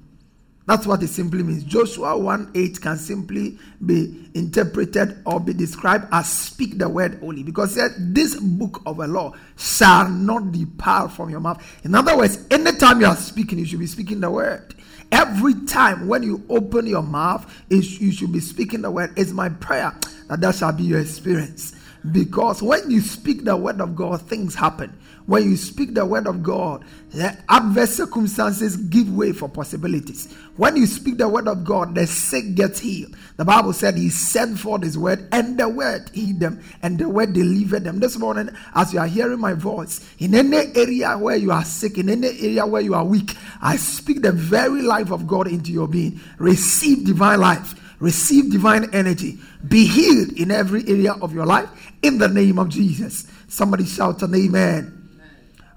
That's 0.68 0.86
what 0.86 1.02
it 1.02 1.08
simply 1.08 1.44
means. 1.44 1.64
Joshua 1.64 2.18
1 2.18 2.52
8 2.54 2.82
can 2.82 2.98
simply 2.98 3.58
be 3.86 4.30
interpreted 4.34 5.18
or 5.26 5.40
be 5.40 5.54
described 5.54 6.08
as 6.12 6.30
speak 6.30 6.78
the 6.78 6.90
word 6.90 7.20
only 7.24 7.42
because 7.42 7.74
said 7.74 7.94
this 7.98 8.36
book 8.36 8.82
of 8.86 8.98
the 8.98 9.08
law 9.08 9.34
shall 9.56 10.10
not 10.10 10.52
depart 10.52 11.14
from 11.14 11.30
your 11.30 11.40
mouth. 11.40 11.66
In 11.86 11.96
other 11.96 12.18
words, 12.18 12.46
anytime 12.52 13.00
you 13.00 13.08
are 13.08 13.16
speaking, 13.16 13.60
you 13.60 13.66
should 13.66 13.80
be 13.80 13.88
speaking 13.88 14.20
the 14.20 14.30
word. 14.30 14.76
Every 15.10 15.54
time 15.66 16.06
when 16.10 16.22
you 16.22 16.44
open 16.50 16.86
your 16.86 17.02
mouth, 17.02 17.50
you 17.70 18.12
should 18.12 18.34
be 18.34 18.42
speaking 18.42 18.82
the 18.82 18.92
word. 18.92 19.14
It's 19.16 19.32
my 19.32 19.48
prayer 19.48 19.98
that 20.28 20.42
that 20.42 20.56
shall 20.56 20.74
be 20.74 20.84
your 20.84 21.00
experience. 21.00 21.76
Because 22.12 22.62
when 22.62 22.92
you 22.92 23.00
speak 23.00 23.46
the 23.46 23.56
word 23.56 23.80
of 23.80 23.96
God, 23.96 24.22
things 24.24 24.54
happen. 24.54 24.98
When 25.28 25.44
you 25.44 25.58
speak 25.58 25.94
the 25.94 26.06
word 26.06 26.26
of 26.26 26.42
God, 26.42 26.86
the 27.12 27.38
adverse 27.50 27.98
circumstances 27.98 28.78
give 28.78 29.14
way 29.14 29.34
for 29.34 29.50
possibilities. 29.50 30.34
When 30.56 30.78
you 30.78 30.88
speak 30.88 31.18
the 31.18 31.28
word 31.28 31.50
of 31.50 31.66
God, 31.66 31.96
the 31.96 32.08
sick 32.08 32.56
gets 32.56 32.80
healed. 32.80 33.14
The 33.36 33.44
Bible 33.44 33.74
said 33.74 33.98
He 33.98 34.10
sent 34.10 34.58
forth 34.58 34.84
His 34.84 34.98
word, 34.98 35.28
and 35.34 35.58
the 35.58 35.68
word 35.68 36.10
healed 36.14 36.40
them, 36.40 36.64
and 36.82 36.98
the 36.98 37.10
word 37.10 37.34
delivered 37.34 37.84
them. 37.84 38.00
This 38.00 38.18
morning, 38.18 38.50
as 38.74 38.94
you 38.94 39.00
are 39.00 39.08
hearing 39.08 39.42
my 39.42 39.52
voice, 39.52 40.00
in 40.18 40.34
any 40.34 40.74
area 40.74 41.18
where 41.18 41.36
you 41.36 41.52
are 41.52 41.66
sick, 41.66 41.98
in 41.98 42.10
any 42.10 42.28
area 42.28 42.66
where 42.66 42.82
you 42.82 42.94
are 42.94 43.04
weak, 43.04 43.36
I 43.62 43.76
speak 43.76 44.22
the 44.22 44.32
very 44.32 44.82
life 44.82 45.12
of 45.12 45.28
God 45.28 45.50
into 45.50 45.74
your 45.74 45.90
being. 45.90 46.22
Receive 46.40 47.06
divine 47.06 47.42
life 47.42 47.76
receive 48.00 48.52
divine 48.52 48.88
energy, 48.94 49.40
be 49.68 49.88
healed 49.88 50.32
in 50.34 50.52
every 50.52 50.88
area 50.88 51.14
of 51.14 51.34
your 51.34 51.48
life 51.48 51.68
in 52.04 52.20
the 52.20 52.28
name 52.28 52.60
of 52.60 52.70
Jesus. 52.70 53.26
Somebody 53.48 53.86
shout 53.86 54.22
an 54.22 54.36
amen. 54.36 54.97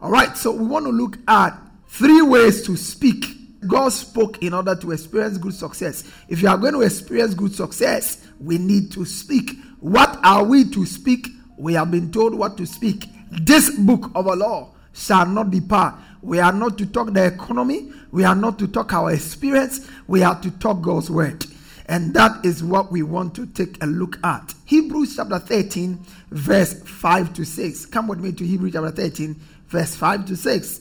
All 0.02 0.10
right, 0.10 0.34
so 0.34 0.50
we 0.52 0.66
want 0.66 0.86
to 0.86 0.92
look 0.92 1.18
at 1.28 1.50
three 1.88 2.22
ways 2.22 2.62
to 2.62 2.76
speak. 2.76 3.26
God 3.66 3.90
spoke 3.90 4.42
in 4.42 4.54
order 4.54 4.74
to 4.74 4.92
experience 4.92 5.36
good 5.36 5.52
success. 5.52 6.10
If 6.26 6.40
you 6.40 6.48
are 6.48 6.56
going 6.56 6.72
to 6.72 6.80
experience 6.80 7.34
good 7.34 7.54
success, 7.54 8.26
we 8.40 8.56
need 8.56 8.90
to 8.92 9.04
speak. 9.04 9.58
What 9.80 10.18
are 10.24 10.42
we 10.42 10.64
to 10.70 10.86
speak? 10.86 11.28
We 11.58 11.74
have 11.74 11.90
been 11.90 12.10
told 12.10 12.34
what 12.34 12.56
to 12.56 12.66
speak. 12.66 13.08
This 13.30 13.76
book 13.76 14.10
of 14.14 14.24
the 14.24 14.36
law 14.36 14.72
shall 14.94 15.26
not 15.26 15.50
depart. 15.50 15.96
We 16.22 16.38
are 16.38 16.52
not 16.52 16.78
to 16.78 16.86
talk 16.86 17.12
the 17.12 17.26
economy. 17.26 17.92
We 18.10 18.24
are 18.24 18.34
not 18.34 18.58
to 18.60 18.68
talk 18.68 18.94
our 18.94 19.12
experience. 19.12 19.86
We 20.06 20.22
are 20.22 20.40
to 20.40 20.50
talk 20.52 20.80
God's 20.80 21.10
word. 21.10 21.44
And 21.86 22.14
that 22.14 22.44
is 22.44 22.62
what 22.62 22.90
we 22.90 23.02
want 23.02 23.34
to 23.34 23.46
take 23.46 23.82
a 23.82 23.86
look 23.86 24.16
at. 24.24 24.54
Hebrews 24.64 25.16
chapter 25.16 25.38
13, 25.38 25.98
verse 26.30 26.80
5 26.82 27.34
to 27.34 27.44
6. 27.44 27.86
Come 27.86 28.08
with 28.08 28.20
me 28.20 28.32
to 28.32 28.46
Hebrews 28.46 28.72
chapter 28.72 28.92
13, 28.92 29.36
verse 29.70 29.94
5 29.94 30.26
to 30.26 30.36
6. 30.36 30.80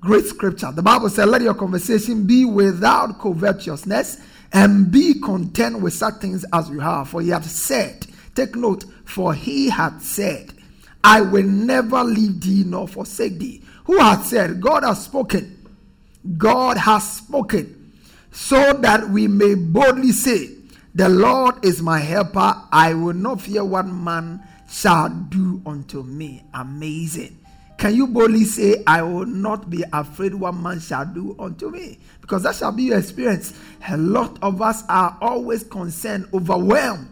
Great 0.00 0.24
scripture. 0.24 0.72
The 0.72 0.82
Bible 0.82 1.10
says, 1.10 1.26
Let 1.26 1.42
your 1.42 1.54
conversation 1.54 2.26
be 2.26 2.44
without 2.44 3.20
covetousness 3.20 4.18
and 4.52 4.90
be 4.90 5.20
content 5.20 5.80
with 5.80 5.92
such 5.92 6.14
things 6.14 6.44
as 6.52 6.70
you 6.70 6.80
have. 6.80 7.10
For 7.10 7.20
he 7.20 7.28
hath 7.28 7.44
said, 7.44 8.06
Take 8.34 8.56
note, 8.56 8.84
for 9.04 9.34
he 9.34 9.68
hath 9.68 10.02
said, 10.02 10.52
I 11.04 11.20
will 11.20 11.44
never 11.44 12.02
leave 12.04 12.40
thee 12.40 12.64
nor 12.66 12.88
forsake 12.88 13.38
thee. 13.38 13.62
Who 13.84 13.98
hath 13.98 14.26
said? 14.26 14.60
God 14.60 14.84
has 14.84 15.04
spoken. 15.04 15.68
God 16.38 16.76
has 16.76 17.16
spoken. 17.16 17.92
So 18.30 18.74
that 18.74 19.08
we 19.10 19.26
may 19.26 19.54
boldly 19.54 20.12
say, 20.12 20.50
The 20.94 21.08
Lord 21.08 21.62
is 21.64 21.82
my 21.82 21.98
helper. 21.98 22.54
I 22.72 22.94
will 22.94 23.14
not 23.14 23.40
fear 23.42 23.64
what 23.64 23.86
man 23.86 24.42
shall 24.70 25.08
do 25.10 25.60
unto 25.66 26.02
me. 26.02 26.44
Amazing. 26.54 27.36
Can 27.80 27.94
you 27.94 28.06
boldly 28.06 28.44
say, 28.44 28.82
I 28.86 29.00
will 29.00 29.24
not 29.24 29.70
be 29.70 29.82
afraid 29.90 30.34
what 30.34 30.52
man 30.52 30.80
shall 30.80 31.06
do 31.06 31.34
unto 31.38 31.70
me? 31.70 31.98
Because 32.20 32.42
that 32.42 32.54
shall 32.54 32.72
be 32.72 32.82
your 32.82 32.98
experience. 32.98 33.58
A 33.88 33.96
lot 33.96 34.38
of 34.42 34.60
us 34.60 34.84
are 34.86 35.16
always 35.22 35.64
concerned, 35.64 36.28
overwhelmed 36.34 37.08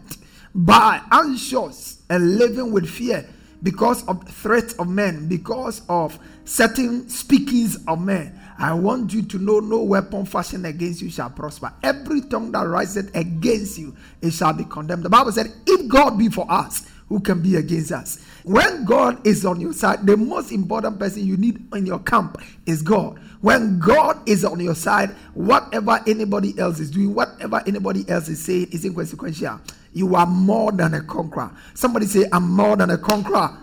by 0.53 1.01
anxious 1.11 2.03
and 2.11 2.37
living 2.37 2.71
with 2.71 2.87
fear 2.87 3.27
because 3.63 4.05
of 4.07 4.29
threats 4.29 4.73
of 4.73 4.87
men, 4.87 5.27
because 5.27 5.81
of 5.89 6.19
certain 6.45 7.09
speakings 7.09 7.83
of 7.87 7.99
men. 7.99 8.39
I 8.59 8.73
want 8.75 9.11
you 9.11 9.23
to 9.23 9.39
know 9.39 9.61
no 9.61 9.81
weapon 9.81 10.23
fashioned 10.23 10.67
against 10.67 11.01
you 11.01 11.09
shall 11.09 11.31
prosper. 11.31 11.73
Every 11.81 12.21
tongue 12.21 12.51
that 12.51 12.67
rises 12.67 13.09
against 13.15 13.79
you, 13.79 13.95
it 14.21 14.33
shall 14.33 14.53
be 14.53 14.65
condemned. 14.65 15.01
The 15.01 15.09
Bible 15.09 15.31
said, 15.31 15.51
If 15.65 15.87
God 15.87 16.19
be 16.19 16.29
for 16.29 16.45
us, 16.47 16.87
who 17.09 17.19
can 17.19 17.41
be 17.41 17.55
against 17.57 17.91
us? 17.91 18.19
When 18.43 18.85
God 18.85 19.25
is 19.27 19.45
on 19.45 19.59
your 19.59 19.73
side, 19.73 20.05
the 20.05 20.15
most 20.15 20.51
important 20.51 20.99
person 20.99 21.25
you 21.25 21.35
need 21.35 21.61
in 21.73 21.85
your 21.85 21.99
camp 21.99 22.41
is 22.65 22.81
God. 22.81 23.19
When 23.41 23.79
God 23.79 24.17
is 24.27 24.45
on 24.45 24.59
your 24.59 24.75
side, 24.75 25.09
whatever 25.33 25.99
anybody 26.07 26.57
else 26.59 26.79
is 26.79 26.91
doing, 26.91 27.13
whatever 27.13 27.61
anybody 27.65 28.07
else 28.09 28.29
is 28.29 28.43
saying 28.43 28.67
is 28.71 28.85
inconsequential. 28.85 29.59
You 29.93 30.15
are 30.15 30.25
more 30.25 30.71
than 30.71 30.93
a 30.93 31.01
conqueror. 31.01 31.51
Somebody 31.73 32.05
say, 32.05 32.25
I'm 32.31 32.49
more 32.49 32.75
than 32.77 32.91
a 32.91 32.97
conqueror. 32.97 33.57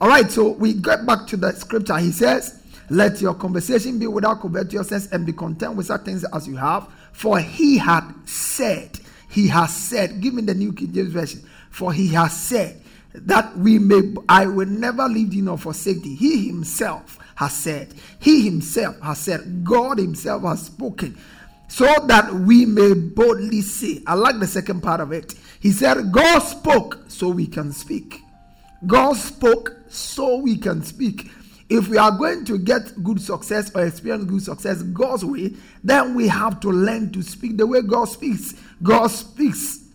All 0.00 0.08
right, 0.08 0.30
so 0.30 0.50
we 0.50 0.74
get 0.74 1.04
back 1.04 1.26
to 1.28 1.36
the 1.36 1.52
scripture. 1.52 1.98
He 1.98 2.12
says, 2.12 2.62
Let 2.88 3.20
your 3.20 3.34
conversation 3.34 3.98
be 3.98 4.06
without 4.06 4.40
covetousness 4.40 5.08
and 5.12 5.26
be 5.26 5.32
content 5.32 5.74
with 5.74 5.86
such 5.86 6.02
things 6.02 6.24
as 6.32 6.46
you 6.46 6.56
have. 6.56 6.88
For 7.12 7.40
he 7.40 7.76
had 7.76 8.14
said, 8.24 9.00
He 9.28 9.48
has 9.48 9.74
said, 9.74 10.20
give 10.20 10.34
me 10.34 10.42
the 10.42 10.54
New 10.54 10.72
King 10.72 10.92
James 10.92 11.12
Version. 11.12 11.42
For 11.70 11.92
he 11.92 12.08
has 12.08 12.38
said, 12.38 12.82
that 13.14 13.56
we 13.56 13.78
may 13.78 14.14
I 14.28 14.46
will 14.46 14.68
never 14.68 15.08
leave 15.08 15.30
thee 15.30 15.40
nor 15.40 15.58
forsake 15.58 16.02
thee. 16.02 16.14
He 16.14 16.46
himself 16.46 17.18
has 17.36 17.54
said, 17.54 17.94
He 18.20 18.42
himself 18.42 19.00
has 19.00 19.18
said, 19.18 19.64
God 19.64 19.98
himself 19.98 20.42
has 20.42 20.66
spoken, 20.66 21.18
so 21.68 21.86
that 22.06 22.32
we 22.32 22.66
may 22.66 22.94
boldly 22.94 23.62
say. 23.62 24.02
I 24.06 24.14
like 24.14 24.38
the 24.38 24.46
second 24.46 24.82
part 24.82 25.00
of 25.00 25.12
it. 25.12 25.34
He 25.60 25.72
said, 25.72 26.12
God 26.12 26.40
spoke 26.40 26.98
so 27.08 27.28
we 27.28 27.46
can 27.46 27.72
speak. 27.72 28.20
God 28.86 29.14
spoke 29.14 29.74
so 29.88 30.36
we 30.36 30.56
can 30.56 30.82
speak. 30.82 31.30
If 31.68 31.88
we 31.88 31.98
are 31.98 32.12
going 32.12 32.46
to 32.46 32.58
get 32.58 33.02
good 33.04 33.20
success 33.20 33.70
or 33.74 33.84
experience 33.84 34.24
good 34.24 34.42
success 34.42 34.82
God's 34.82 35.24
way, 35.24 35.54
then 35.84 36.14
we 36.14 36.26
have 36.28 36.60
to 36.60 36.70
learn 36.70 37.12
to 37.12 37.22
speak 37.22 37.58
the 37.58 37.66
way 37.66 37.82
God 37.82 38.06
speaks. 38.06 38.54
God 38.82 39.08
speaks 39.08 39.87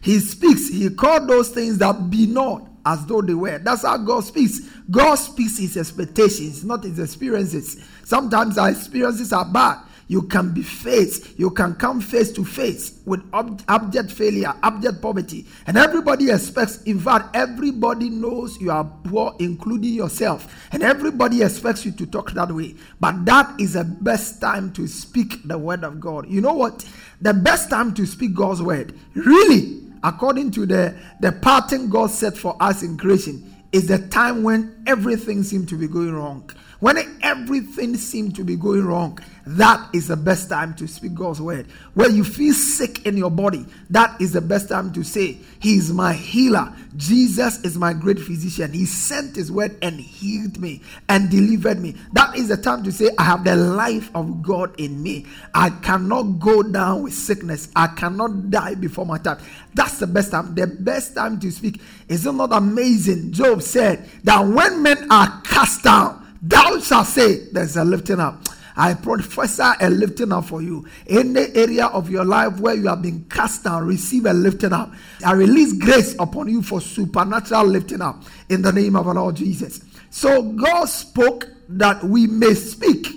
he 0.00 0.18
speaks. 0.20 0.68
He 0.68 0.90
called 0.90 1.28
those 1.28 1.50
things 1.50 1.78
that 1.78 2.10
be 2.10 2.26
not 2.26 2.68
as 2.86 3.04
though 3.06 3.20
they 3.22 3.34
were. 3.34 3.58
That's 3.58 3.82
how 3.82 3.98
God 3.98 4.24
speaks. 4.24 4.60
God 4.90 5.16
speaks 5.16 5.58
his 5.58 5.76
expectations, 5.76 6.64
not 6.64 6.84
his 6.84 6.98
experiences. 6.98 7.84
Sometimes 8.04 8.56
our 8.56 8.70
experiences 8.70 9.32
are 9.32 9.44
bad. 9.44 9.78
You 10.10 10.22
can 10.22 10.54
be 10.54 10.62
faced, 10.62 11.38
you 11.38 11.50
can 11.50 11.74
come 11.74 12.00
face 12.00 12.32
to 12.32 12.42
face 12.42 12.98
with 13.04 13.22
ob- 13.34 13.60
abject 13.68 14.10
failure, 14.10 14.54
abject 14.62 15.02
poverty. 15.02 15.46
And 15.66 15.76
everybody 15.76 16.30
expects, 16.30 16.82
in 16.84 16.98
fact, 16.98 17.36
everybody 17.36 18.08
knows 18.08 18.58
you 18.58 18.70
are 18.70 18.90
poor, 19.04 19.36
including 19.38 19.92
yourself. 19.92 20.50
And 20.72 20.82
everybody 20.82 21.42
expects 21.42 21.84
you 21.84 21.92
to 21.92 22.06
talk 22.06 22.30
that 22.32 22.50
way. 22.50 22.74
But 22.98 23.26
that 23.26 23.60
is 23.60 23.74
the 23.74 23.84
best 23.84 24.40
time 24.40 24.72
to 24.72 24.86
speak 24.86 25.46
the 25.46 25.58
word 25.58 25.84
of 25.84 26.00
God. 26.00 26.26
You 26.26 26.40
know 26.40 26.54
what? 26.54 26.86
The 27.20 27.34
best 27.34 27.68
time 27.68 27.92
to 27.94 28.06
speak 28.06 28.32
God's 28.32 28.62
word, 28.62 28.98
really, 29.14 29.87
according 30.02 30.50
to 30.52 30.66
the, 30.66 30.96
the 31.20 31.32
pattern 31.32 31.88
God 31.88 32.10
set 32.10 32.36
for 32.36 32.56
us 32.60 32.82
in 32.82 32.96
creation, 32.96 33.54
is 33.72 33.86
the 33.88 33.98
time 34.08 34.42
when 34.42 34.82
everything 34.86 35.42
seems 35.42 35.68
to 35.68 35.76
be 35.76 35.86
going 35.86 36.14
wrong. 36.14 36.50
When 36.80 37.18
everything 37.22 37.96
seems 37.96 38.34
to 38.34 38.44
be 38.44 38.54
going 38.54 38.84
wrong, 38.84 39.18
that 39.46 39.92
is 39.92 40.06
the 40.06 40.16
best 40.16 40.48
time 40.48 40.74
to 40.74 40.86
speak 40.86 41.14
God's 41.14 41.40
word. 41.40 41.66
When 41.94 42.14
you 42.14 42.22
feel 42.22 42.54
sick 42.54 43.04
in 43.04 43.16
your 43.16 43.32
body, 43.32 43.66
that 43.90 44.20
is 44.20 44.32
the 44.32 44.40
best 44.40 44.68
time 44.68 44.92
to 44.92 45.02
say, 45.02 45.38
He 45.58 45.74
is 45.76 45.92
my 45.92 46.12
healer. 46.12 46.72
Jesus 46.96 47.64
is 47.64 47.76
my 47.76 47.94
great 47.94 48.20
physician. 48.20 48.72
He 48.72 48.86
sent 48.86 49.34
His 49.34 49.50
word 49.50 49.76
and 49.82 49.98
healed 49.98 50.60
me 50.60 50.82
and 51.08 51.28
delivered 51.30 51.80
me. 51.80 51.96
That 52.12 52.36
is 52.36 52.46
the 52.46 52.56
time 52.56 52.84
to 52.84 52.92
say, 52.92 53.10
I 53.18 53.24
have 53.24 53.42
the 53.42 53.56
life 53.56 54.10
of 54.14 54.42
God 54.42 54.78
in 54.78 55.02
me. 55.02 55.26
I 55.54 55.70
cannot 55.70 56.38
go 56.38 56.62
down 56.62 57.02
with 57.02 57.14
sickness. 57.14 57.70
I 57.74 57.88
cannot 57.88 58.50
die 58.50 58.76
before 58.76 59.04
my 59.06 59.18
time. 59.18 59.38
That's 59.74 59.98
the 59.98 60.06
best 60.06 60.30
time. 60.30 60.54
The 60.54 60.68
best 60.68 61.16
time 61.16 61.40
to 61.40 61.50
speak. 61.50 61.80
Is 62.06 62.24
it 62.24 62.32
not 62.32 62.52
amazing? 62.52 63.32
Job 63.32 63.62
said 63.62 64.08
that 64.22 64.46
when 64.46 64.82
men 64.82 65.10
are 65.10 65.40
cast 65.42 65.82
down, 65.82 66.26
thou 66.42 66.78
shalt 66.80 67.06
say, 67.06 67.46
There's 67.52 67.76
a 67.76 67.84
lifting 67.84 68.20
up. 68.20 68.42
I 68.76 68.94
prophesy 68.94 69.62
a 69.80 69.90
lifting 69.90 70.30
up 70.32 70.44
for 70.44 70.62
you. 70.62 70.86
In 71.06 71.32
the 71.32 71.54
area 71.56 71.86
of 71.86 72.08
your 72.10 72.24
life 72.24 72.60
where 72.60 72.74
you 72.74 72.86
have 72.86 73.02
been 73.02 73.24
cast 73.24 73.64
down, 73.64 73.84
receive 73.84 74.24
a 74.24 74.32
lifting 74.32 74.72
up. 74.72 74.92
I 75.26 75.32
release 75.32 75.72
grace 75.72 76.14
upon 76.20 76.48
you 76.48 76.62
for 76.62 76.80
supernatural 76.80 77.64
lifting 77.64 78.00
up 78.00 78.22
in 78.48 78.62
the 78.62 78.72
name 78.72 78.94
of 78.94 79.08
our 79.08 79.14
Lord 79.14 79.34
Jesus. 79.34 79.80
So 80.10 80.42
God 80.52 80.84
spoke 80.84 81.48
that 81.70 82.04
we 82.04 82.28
may 82.28 82.54
speak. 82.54 83.08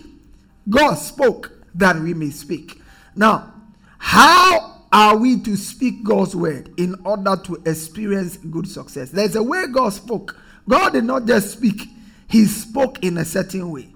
God 0.67 0.95
spoke 0.95 1.51
that 1.75 1.95
we 1.97 2.15
may 2.15 2.31
speak. 2.31 2.81
Now, 3.15 3.53
how 3.99 4.85
are 4.91 5.15
we 5.15 5.39
to 5.41 5.55
speak 5.55 6.03
God's 6.03 6.35
word 6.35 6.73
in 6.77 6.95
order 7.05 7.35
to 7.45 7.61
experience 7.65 8.37
good 8.37 8.67
success? 8.67 9.11
There's 9.11 9.35
a 9.35 9.43
way 9.43 9.67
God 9.67 9.89
spoke. 9.89 10.35
God 10.67 10.93
did 10.93 11.03
not 11.03 11.25
just 11.25 11.51
speak, 11.51 11.87
He 12.31 12.45
spoke 12.45 13.03
in 13.03 13.17
a 13.17 13.25
certain 13.25 13.69
way. 13.71 13.89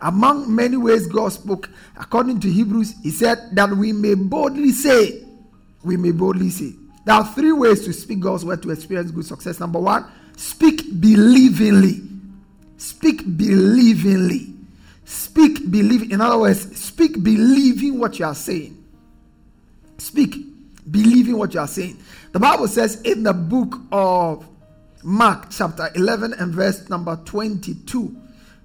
Among 0.00 0.54
many 0.54 0.76
ways 0.76 1.06
God 1.06 1.28
spoke, 1.28 1.70
according 1.96 2.40
to 2.40 2.50
Hebrews, 2.50 2.94
He 3.02 3.10
said 3.10 3.50
that 3.52 3.70
we 3.70 3.92
may 3.92 4.14
boldly 4.14 4.72
say, 4.72 5.24
we 5.82 5.96
may 5.96 6.10
boldly 6.10 6.50
say. 6.50 6.74
There 7.04 7.14
are 7.14 7.26
three 7.26 7.52
ways 7.52 7.84
to 7.84 7.92
speak 7.92 8.20
God's 8.20 8.44
word 8.44 8.62
to 8.62 8.70
experience 8.70 9.10
good 9.10 9.26
success. 9.26 9.60
Number 9.60 9.78
one, 9.78 10.06
speak 10.36 10.98
believingly. 10.98 12.08
Speak 12.78 13.22
believingly. 13.36 14.54
Speak 15.04 15.70
believe. 15.70 16.10
In 16.10 16.22
other 16.22 16.38
words, 16.38 16.78
speak 16.78 17.22
believing 17.22 17.98
what 17.98 18.18
you 18.18 18.24
are 18.24 18.34
saying. 18.34 18.82
Speak 19.98 20.36
believing 20.90 21.36
what 21.36 21.52
you 21.52 21.60
are 21.60 21.68
saying. 21.68 21.98
The 22.32 22.40
Bible 22.40 22.68
says 22.68 23.02
in 23.02 23.22
the 23.22 23.34
book 23.34 23.78
of 23.92 24.48
Mark, 25.04 25.48
chapter 25.50 25.90
11, 25.94 26.34
and 26.34 26.52
verse 26.52 26.88
number 26.88 27.16
22, 27.24 28.16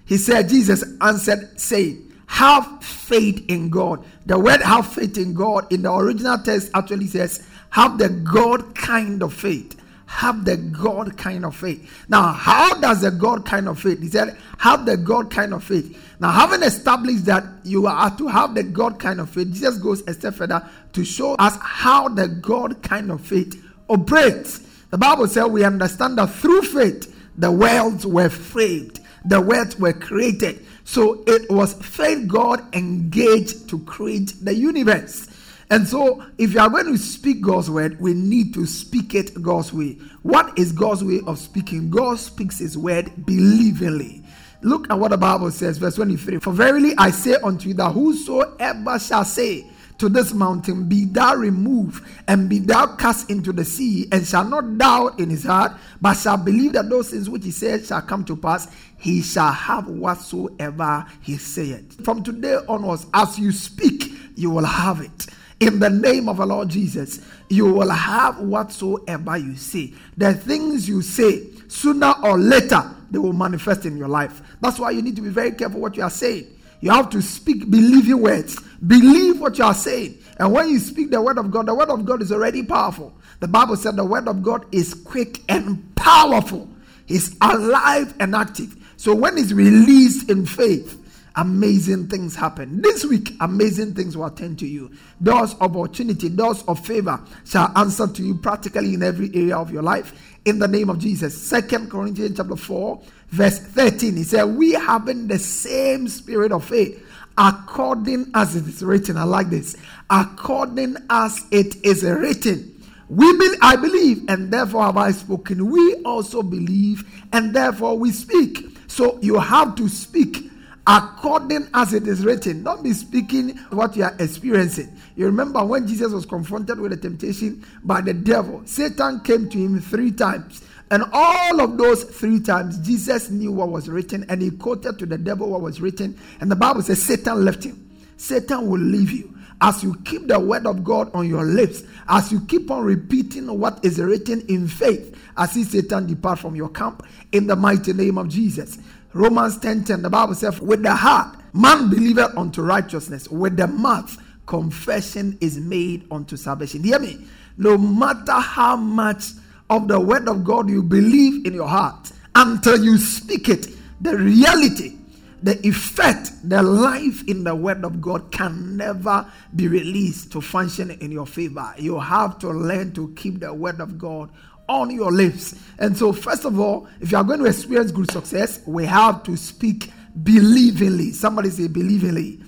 he 0.05 0.17
said, 0.17 0.49
Jesus 0.49 0.83
answered, 1.01 1.59
saying, 1.59 2.11
Have 2.27 2.83
faith 2.83 3.45
in 3.49 3.69
God. 3.69 4.03
The 4.25 4.39
word 4.39 4.61
have 4.61 4.91
faith 4.91 5.17
in 5.17 5.33
God 5.33 5.71
in 5.71 5.83
the 5.83 5.93
original 5.93 6.37
text 6.37 6.71
actually 6.73 7.07
says, 7.07 7.45
Have 7.71 7.97
the 7.97 8.09
God 8.09 8.73
kind 8.73 9.21
of 9.21 9.33
faith 9.33 9.79
have 10.09 10.43
the 10.43 10.57
God 10.57 11.15
kind 11.19 11.45
of 11.45 11.55
faith. 11.55 12.05
Now, 12.09 12.31
how 12.31 12.73
does 12.79 13.01
the 13.01 13.11
God 13.11 13.45
kind 13.45 13.69
of 13.69 13.79
faith? 13.79 14.01
He 14.01 14.09
said, 14.09 14.35
have 14.57 14.83
the 14.87 14.97
God 14.97 15.29
kind 15.29 15.53
of 15.53 15.63
faith. 15.63 16.15
Now, 16.19 16.31
having 16.31 16.63
established 16.63 17.25
that 17.25 17.43
you 17.63 17.85
are 17.85 18.17
to 18.17 18.27
have 18.27 18.55
the 18.55 18.63
God 18.63 18.97
kind 18.99 19.19
of 19.19 19.29
faith, 19.29 19.53
Jesus 19.53 19.77
goes 19.77 20.01
a 20.07 20.13
step 20.15 20.33
further 20.33 20.67
to 20.93 21.05
show 21.05 21.35
us 21.35 21.55
how 21.61 22.09
the 22.09 22.27
God 22.27 22.81
kind 22.81 23.11
of 23.11 23.21
faith 23.21 23.63
operates. 23.87 24.61
The 24.89 24.97
Bible 24.97 25.27
says 25.27 25.45
we 25.47 25.63
understand 25.63 26.17
that 26.17 26.31
through 26.31 26.63
faith, 26.63 27.15
the 27.37 27.51
worlds 27.51 28.05
were 28.05 28.29
framed, 28.29 28.99
the 29.25 29.39
worlds 29.39 29.77
were 29.77 29.93
created. 29.93 30.65
So 30.83 31.23
it 31.27 31.49
was 31.51 31.73
faith 31.73 32.27
God 32.27 32.75
engaged 32.75 33.69
to 33.69 33.79
create 33.79 34.33
the 34.41 34.53
universe. 34.55 35.27
And 35.71 35.87
so, 35.87 36.23
if 36.39 36.53
you 36.53 36.59
are 36.59 36.69
going 36.69 36.87
to 36.87 36.97
speak 36.97 37.41
God's 37.41 37.69
word, 37.69 38.01
we 38.01 38.15
need 38.15 38.55
to 38.55 38.65
speak 38.65 39.13
it 39.13 39.39
God's 39.39 39.71
way. 39.71 39.99
What 40.23 40.57
is 40.57 40.71
God's 40.71 41.03
way 41.03 41.21
of 41.27 41.37
speaking? 41.37 41.91
God 41.91 42.17
speaks 42.17 42.57
his 42.57 42.75
word 42.75 43.11
believingly. 43.23 44.23
Look 44.61 44.89
at 44.89 44.97
what 44.97 45.11
the 45.11 45.17
Bible 45.17 45.51
says, 45.51 45.77
verse 45.77 45.95
23. 45.95 46.39
For 46.39 46.51
verily 46.51 46.93
I 46.97 47.11
say 47.11 47.35
unto 47.35 47.69
you 47.69 47.75
that 47.75 47.91
whosoever 47.91 48.97
shall 48.97 49.23
say 49.23 49.69
to 49.99 50.09
this 50.09 50.33
mountain, 50.33 50.89
Be 50.89 51.05
thou 51.05 51.35
removed, 51.35 52.03
and 52.27 52.49
be 52.49 52.59
thou 52.59 52.95
cast 52.95 53.29
into 53.29 53.53
the 53.53 53.63
sea, 53.63 54.07
and 54.11 54.25
shall 54.25 54.45
not 54.45 54.77
doubt 54.77 55.19
in 55.19 55.29
his 55.29 55.43
heart, 55.43 55.73
but 56.01 56.15
shall 56.15 56.37
believe 56.37 56.73
that 56.73 56.89
those 56.89 57.11
things 57.11 57.29
which 57.29 57.43
he 57.43 57.51
said 57.51 57.85
shall 57.85 58.01
come 58.01 58.25
to 58.25 58.35
pass, 58.35 58.67
he 58.97 59.21
shall 59.21 59.51
have 59.51 59.87
whatsoever 59.87 61.05
he 61.21 61.37
saith. 61.37 62.03
From 62.03 62.23
today 62.23 62.57
onwards, 62.67 63.05
as 63.13 63.37
you 63.37 63.51
speak, 63.51 64.11
you 64.35 64.49
will 64.49 64.65
have 64.65 65.01
it 65.01 65.27
in 65.59 65.79
the 65.79 65.89
name 65.89 66.29
of 66.29 66.39
our 66.39 66.45
Lord 66.45 66.69
Jesus, 66.69 67.19
you 67.49 67.65
will 67.65 67.89
have 67.89 68.39
whatsoever 68.39 69.37
you 69.37 69.55
say. 69.55 69.93
The 70.17 70.33
things 70.33 70.87
you 70.87 71.01
say, 71.01 71.47
sooner 71.67 72.13
or 72.23 72.37
later, 72.37 72.83
they 73.11 73.19
will 73.19 73.33
manifest 73.33 73.85
in 73.85 73.97
your 73.97 74.07
life. 74.07 74.41
That's 74.61 74.79
why 74.79 74.91
you 74.91 75.01
need 75.01 75.15
to 75.17 75.21
be 75.21 75.29
very 75.29 75.51
careful 75.51 75.81
what 75.81 75.97
you 75.97 76.03
are 76.03 76.09
saying. 76.09 76.47
You 76.81 76.91
have 76.91 77.09
to 77.09 77.21
speak 77.21 77.69
believing 77.69 78.21
words. 78.21 78.57
Believe 78.85 79.39
what 79.39 79.57
you 79.57 79.65
are 79.65 79.73
saying. 79.73 80.17
And 80.37 80.53
when 80.53 80.69
you 80.69 80.79
speak 80.79 81.11
the 81.11 81.21
word 81.21 81.37
of 81.37 81.51
God, 81.51 81.65
the 81.65 81.75
word 81.75 81.89
of 81.89 82.05
God 82.05 82.21
is 82.21 82.31
already 82.31 82.63
powerful. 82.63 83.13
The 83.39 83.47
Bible 83.47 83.75
said 83.75 83.95
the 83.95 84.05
word 84.05 84.27
of 84.27 84.41
God 84.41 84.65
is 84.73 84.93
quick 84.93 85.41
and 85.49 85.95
powerful, 85.95 86.69
it's 87.07 87.35
alive 87.41 88.13
and 88.19 88.35
active. 88.35 88.75
So 88.97 89.15
when 89.15 89.37
it's 89.37 89.51
released 89.53 90.29
in 90.29 90.45
faith, 90.45 90.99
amazing 91.35 92.07
things 92.07 92.35
happen. 92.35 92.81
This 92.81 93.05
week, 93.05 93.31
amazing 93.39 93.93
things 93.93 94.17
will 94.17 94.25
attend 94.25 94.59
to 94.59 94.67
you. 94.67 94.91
Doors 95.23 95.53
of 95.53 95.75
opportunity, 95.75 96.29
doors 96.29 96.63
of 96.67 96.85
favor 96.85 97.19
shall 97.45 97.71
answer 97.77 98.07
to 98.07 98.21
you 98.21 98.35
practically 98.35 98.93
in 98.93 99.03
every 99.03 99.29
area 99.33 99.55
of 99.57 99.71
your 99.71 99.83
life. 99.83 100.13
In 100.45 100.59
the 100.59 100.67
name 100.67 100.89
of 100.89 100.99
Jesus. 100.99 101.41
Second 101.41 101.89
Corinthians 101.89 102.37
chapter 102.37 102.55
4, 102.55 103.01
verse 103.29 103.59
13. 103.59 104.17
He 104.17 104.23
said, 104.23 104.43
We 104.43 104.73
having 104.73 105.27
the 105.27 105.39
same 105.39 106.07
spirit 106.07 106.51
of 106.51 106.65
faith, 106.65 107.05
according 107.39 108.29
as 108.35 108.55
it 108.55 108.67
is 108.67 108.83
written. 108.83 109.17
I 109.17 109.23
like 109.23 109.49
this. 109.49 109.75
According 110.09 110.97
as 111.09 111.41
it 111.51 111.83
is 111.85 112.03
written. 112.03 112.75
We 113.07 113.31
be, 113.37 113.55
I 113.61 113.75
believe, 113.75 114.25
and 114.27 114.53
therefore 114.53 114.83
have 114.83 114.97
I 114.97 115.11
spoken. 115.11 115.71
We 115.71 115.95
also 116.03 116.43
believe, 116.43 117.09
and 117.33 117.55
therefore 117.55 117.97
we 117.97 118.11
speak. 118.11 118.67
So 118.87 119.17
you 119.21 119.39
have 119.39 119.73
to 119.75 119.87
speak 119.87 120.51
according 120.85 121.69
as 121.73 121.93
it 121.93 122.07
is 122.07 122.23
written. 122.23 122.63
Don't 122.63 122.83
be 122.83 122.93
speaking 122.93 123.57
what 123.71 123.95
you 123.95 124.03
are 124.03 124.15
experiencing. 124.19 124.95
You 125.15 125.25
remember 125.25 125.63
when 125.65 125.87
Jesus 125.87 126.11
was 126.11 126.25
confronted 126.25 126.79
with 126.79 126.93
a 126.93 126.97
temptation 126.97 127.65
by 127.83 128.01
the 128.01 128.13
devil, 128.13 128.61
Satan 128.65 129.21
came 129.21 129.49
to 129.49 129.57
him 129.57 129.79
three 129.79 130.11
times. 130.11 130.61
And 130.91 131.03
all 131.13 131.61
of 131.61 131.77
those 131.77 132.03
three 132.03 132.39
times, 132.39 132.77
Jesus 132.79 133.29
knew 133.29 133.51
what 133.51 133.69
was 133.69 133.87
written 133.87 134.25
and 134.27 134.41
he 134.41 134.49
quoted 134.49 134.97
to 134.99 135.05
the 135.05 135.17
devil 135.17 135.49
what 135.49 135.61
was 135.61 135.79
written. 135.79 136.17
And 136.41 136.49
the 136.49 136.55
Bible 136.55 136.81
says, 136.81 137.01
Satan 137.01 137.45
left 137.45 137.63
him. 137.63 137.89
Satan 138.17 138.67
will 138.67 138.79
leave 138.79 139.11
you. 139.11 139.35
As 139.61 139.83
you 139.83 139.95
keep 140.05 140.27
the 140.27 140.39
word 140.39 140.65
of 140.65 140.83
God 140.83 141.13
on 141.13 141.27
your 141.27 141.43
lips, 141.43 141.83
as 142.07 142.31
you 142.31 142.41
keep 142.41 142.71
on 142.71 142.83
repeating 142.83 143.45
what 143.59 143.83
is 143.83 143.99
written 143.99 144.41
in 144.47 144.67
faith, 144.67 145.17
I 145.35 145.47
see 145.47 145.63
Satan 145.63 146.07
depart 146.07 146.39
from 146.39 146.55
your 146.55 146.69
camp 146.69 147.05
in 147.33 147.45
the 147.45 147.55
mighty 147.55 147.93
name 147.93 148.17
of 148.17 148.29
Jesus. 148.29 148.77
Romans 149.13 149.57
10 149.57 149.83
10, 149.83 150.01
the 150.01 150.09
Bible 150.09 150.35
says, 150.35 150.59
With 150.61 150.81
the 150.81 150.95
heart, 150.95 151.35
man 151.53 151.89
believeth 151.89 152.37
unto 152.37 152.61
righteousness, 152.61 153.27
with 153.27 153.57
the 153.57 153.67
mouth, 153.67 154.17
confession 154.45 155.37
is 155.41 155.57
made 155.59 156.07
unto 156.09 156.37
salvation. 156.37 156.83
Hear 156.83 156.99
me? 156.99 157.27
No 157.57 157.77
matter 157.77 158.33
how 158.33 158.77
much 158.77 159.31
of 159.69 159.87
the 159.87 159.99
word 159.99 160.27
of 160.27 160.43
God 160.43 160.69
you 160.69 160.81
believe 160.81 161.45
in 161.45 161.53
your 161.53 161.67
heart, 161.67 162.11
until 162.35 162.83
you 162.83 162.97
speak 162.97 163.49
it, 163.49 163.67
the 164.01 164.17
reality, 164.17 164.97
the 165.43 165.65
effect, 165.65 166.31
the 166.43 166.61
life 166.61 167.27
in 167.27 167.43
the 167.43 167.55
word 167.55 167.85
of 167.85 168.01
God 168.01 168.31
can 168.31 168.77
never 168.77 169.29
be 169.55 169.67
released 169.67 170.31
to 170.33 170.41
function 170.41 170.91
in 170.91 171.11
your 171.11 171.25
favor. 171.25 171.73
You 171.77 171.99
have 171.99 172.39
to 172.39 172.49
learn 172.49 172.93
to 172.93 173.13
keep 173.15 173.39
the 173.39 173.53
word 173.53 173.79
of 173.79 173.97
God 173.97 174.29
on 174.67 174.91
your 174.91 175.11
lips. 175.11 175.55
And 175.79 175.97
so, 175.97 176.13
first 176.13 176.45
of 176.45 176.59
all, 176.59 176.87
if 176.99 177.11
you 177.11 177.17
are 177.17 177.23
going 177.23 177.39
to 177.39 177.45
experience 177.45 177.91
good 177.91 178.11
success, 178.11 178.61
we 178.65 178.85
have 178.85 179.23
to 179.23 179.35
speak 179.37 179.91
believingly. 180.23 181.13
Somebody 181.13 181.49
say 181.49 181.67
believingly. 181.67 182.43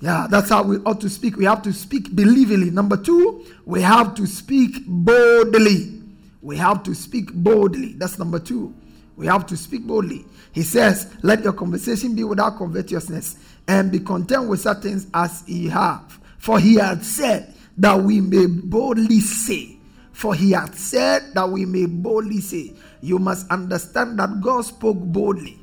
Yeah, 0.00 0.26
that's 0.30 0.48
how 0.48 0.62
we 0.62 0.76
ought 0.78 1.00
to 1.00 1.10
speak. 1.10 1.36
We 1.36 1.44
have 1.44 1.62
to 1.62 1.72
speak 1.72 2.14
believingly. 2.14 2.70
Number 2.70 2.96
two, 2.96 3.44
we 3.64 3.82
have 3.82 4.14
to 4.14 4.26
speak 4.26 4.84
boldly. 4.86 5.97
We 6.40 6.56
have 6.56 6.82
to 6.84 6.94
speak 6.94 7.32
boldly. 7.32 7.94
That's 7.94 8.18
number 8.18 8.38
two. 8.38 8.74
We 9.16 9.26
have 9.26 9.46
to 9.46 9.56
speak 9.56 9.86
boldly. 9.86 10.24
He 10.52 10.62
says, 10.62 11.12
Let 11.22 11.42
your 11.42 11.52
conversation 11.52 12.14
be 12.14 12.24
without 12.24 12.58
covetousness 12.58 13.36
and 13.66 13.90
be 13.90 14.00
content 14.00 14.48
with 14.48 14.60
such 14.60 14.82
things 14.82 15.08
as 15.12 15.42
ye 15.48 15.68
have. 15.68 16.20
For 16.38 16.60
he 16.60 16.76
had 16.76 17.04
said 17.04 17.52
that 17.78 18.00
we 18.00 18.20
may 18.20 18.46
boldly 18.46 19.20
say, 19.20 19.76
for 20.12 20.34
he 20.34 20.52
hath 20.52 20.78
said 20.78 21.34
that 21.34 21.48
we 21.48 21.64
may 21.64 21.86
boldly 21.86 22.40
say, 22.40 22.74
You 23.00 23.18
must 23.18 23.48
understand 23.50 24.18
that 24.18 24.40
God 24.40 24.64
spoke 24.64 24.98
boldly. 24.98 25.58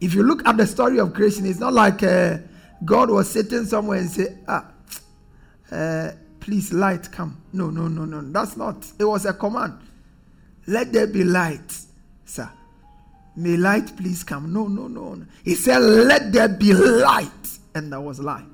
If 0.00 0.14
you 0.14 0.22
look 0.22 0.46
at 0.46 0.56
the 0.56 0.66
story 0.66 0.98
of 0.98 1.12
creation, 1.12 1.46
it's 1.46 1.60
not 1.60 1.72
like 1.72 2.02
uh, 2.02 2.38
God 2.84 3.10
was 3.10 3.28
sitting 3.28 3.66
somewhere 3.66 3.98
and 3.98 4.10
say, 4.10 4.38
Ah, 4.48 4.66
uh, 5.70 6.10
please, 6.40 6.72
light 6.72 7.10
come. 7.12 7.40
No, 7.52 7.70
no, 7.70 7.88
no, 7.88 8.04
no. 8.04 8.22
That's 8.32 8.56
not. 8.56 8.84
It 8.98 9.04
was 9.04 9.26
a 9.26 9.32
command. 9.32 9.78
Let 10.66 10.92
there 10.92 11.06
be 11.06 11.24
light, 11.24 11.78
sir. 12.24 12.50
May 13.36 13.56
light 13.56 13.96
please 13.96 14.22
come. 14.24 14.52
No, 14.52 14.66
no, 14.66 14.88
no. 14.88 15.24
He 15.44 15.54
said, 15.54 15.78
Let 15.78 16.32
there 16.32 16.48
be 16.48 16.72
light. 16.74 17.58
And 17.74 17.92
there 17.92 18.00
was 18.00 18.20
light. 18.20 18.44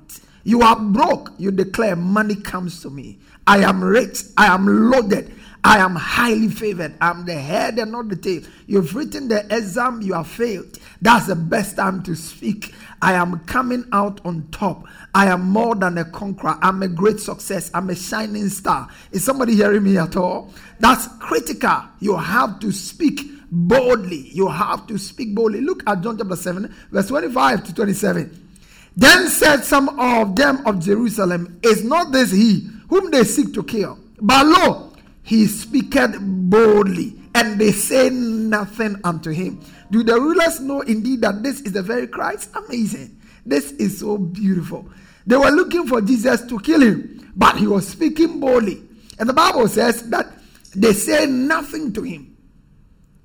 You 0.43 0.61
are 0.61 0.79
broke. 0.79 1.33
You 1.37 1.51
declare, 1.51 1.95
Money 1.95 2.35
comes 2.35 2.81
to 2.83 2.89
me. 2.89 3.19
I 3.45 3.59
am 3.59 3.83
rich. 3.83 4.23
I 4.37 4.47
am 4.47 4.65
loaded. 4.89 5.33
I 5.67 5.79
am 5.79 5.95
highly 5.95 6.47
favored. 6.47 6.95
I'm 7.01 7.25
the 7.25 7.33
head 7.33 7.77
and 7.77 7.91
not 7.91 8.07
the 8.07 8.15
tail. 8.15 8.41
You've 8.67 8.95
written 8.95 9.27
the 9.27 9.45
exam, 9.53 10.01
you 10.01 10.13
have 10.13 10.27
failed. 10.29 10.79
That's 11.01 11.27
the 11.27 11.35
best 11.35 11.75
time 11.75 12.03
to 12.03 12.15
speak. 12.15 12.73
I 13.01 13.15
am 13.15 13.39
coming 13.39 13.83
out 13.91 14.21
on 14.23 14.47
top. 14.49 14.85
I 15.13 15.25
am 15.25 15.41
more 15.41 15.75
than 15.75 15.97
a 15.97 16.05
conqueror. 16.05 16.57
I'm 16.61 16.81
a 16.83 16.87
great 16.87 17.19
success. 17.19 17.69
I'm 17.73 17.89
a 17.89 17.95
shining 17.95 18.47
star. 18.47 18.87
Is 19.11 19.25
somebody 19.25 19.55
hearing 19.55 19.83
me 19.83 19.97
at 19.97 20.15
all? 20.15 20.53
That's 20.79 21.09
critical. 21.19 21.81
You 21.99 22.15
have 22.15 22.61
to 22.61 22.71
speak 22.71 23.29
boldly. 23.51 24.29
You 24.29 24.47
have 24.47 24.87
to 24.87 24.97
speak 24.97 25.35
boldly. 25.35 25.59
Look 25.59 25.83
at 25.85 25.99
John 25.99 26.17
chapter 26.17 26.37
7, 26.37 26.73
verse 26.91 27.07
25 27.09 27.65
to 27.65 27.75
27. 27.75 28.47
Then 28.95 29.27
said 29.27 29.65
some 29.65 29.99
of 29.99 30.33
them 30.37 30.65
of 30.65 30.79
Jerusalem, 30.79 31.59
Is 31.61 31.83
not 31.83 32.13
this 32.13 32.31
he 32.31 32.69
whom 32.87 33.11
they 33.11 33.25
seek 33.25 33.53
to 33.55 33.63
kill? 33.63 33.99
But 34.21 34.45
lo, 34.45 34.86
he 35.27 35.45
speaketh 35.45 36.15
boldly, 36.21 37.19
and 37.35 37.59
they 37.59 37.73
say 37.73 38.09
nothing 38.09 38.95
unto 39.03 39.29
him. 39.29 39.59
Do 39.91 40.01
the 40.01 40.15
rulers 40.15 40.61
know 40.61 40.79
indeed 40.81 41.19
that 41.19 41.43
this 41.43 41.59
is 41.59 41.73
the 41.73 41.81
very 41.81 42.07
Christ? 42.07 42.49
Amazing. 42.55 43.19
This 43.45 43.73
is 43.73 43.99
so 43.99 44.17
beautiful. 44.17 44.89
They 45.25 45.35
were 45.35 45.51
looking 45.51 45.85
for 45.85 45.99
Jesus 45.99 46.43
to 46.43 46.57
kill 46.61 46.81
him, 46.81 47.29
but 47.35 47.57
he 47.57 47.67
was 47.67 47.85
speaking 47.85 48.39
boldly. 48.39 48.81
And 49.19 49.27
the 49.27 49.33
Bible 49.33 49.67
says 49.67 50.09
that 50.11 50.31
they 50.73 50.93
say 50.93 51.25
nothing 51.25 51.91
to 51.91 52.03
him. 52.03 52.36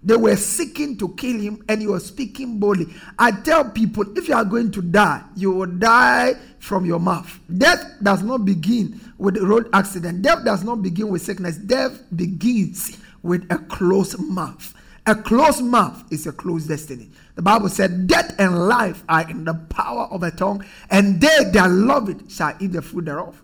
They 0.05 0.17
were 0.17 0.37
seeking 0.37 0.99
to 0.99 1.11
kill 1.15 1.39
him 1.39 1.65
and 1.69 1.81
he 1.81 1.87
was 1.87 2.07
speaking 2.07 2.59
boldly. 2.59 2.93
I 3.19 3.31
tell 3.31 3.71
people 3.71 4.05
if 4.19 4.29
you 4.29 4.35
are 4.35 4.45
going 4.45 4.73
to 4.73 4.83
die, 4.83 5.23
you 5.37 5.53
will 5.53 5.67
die 5.67 6.35
from 6.59 6.85
your 6.85 6.99
mouth. 6.99 7.39
Death 7.57 7.99
does 8.03 8.23
not 8.23 8.45
begin 8.45 9.01
with 9.19 9.37
a 9.37 9.47
road 9.47 9.69
accident, 9.73 10.23
death 10.23 10.45
does 10.45 10.65
not 10.65 10.83
begin 10.83 11.09
with 11.09 11.23
sickness. 11.23 11.57
Death 11.57 12.03
begins 12.17 12.99
with 13.23 13.47
a 13.51 13.59
closed 13.59 14.19
mouth. 14.19 14.75
A 15.07 15.17
closed 15.17 15.65
mouth 15.65 16.05
is 16.13 16.27
a 16.27 16.33
closed 16.33 16.69
destiny. 16.69 17.11
The 17.35 17.43
Bible 17.43 17.69
said, 17.69 18.07
Death 18.07 18.35
and 18.39 18.69
life 18.69 19.03
are 19.09 19.29
in 19.29 19.45
the 19.45 19.55
power 19.55 20.05
of 20.05 20.23
a 20.23 20.31
tongue, 20.31 20.65
and 20.91 21.21
they 21.21 21.45
that 21.53 21.71
love 21.71 22.09
it 22.09 22.31
shall 22.31 22.55
eat 22.61 22.73
the 22.73 22.83
fruit 22.83 23.07
thereof. 23.07 23.43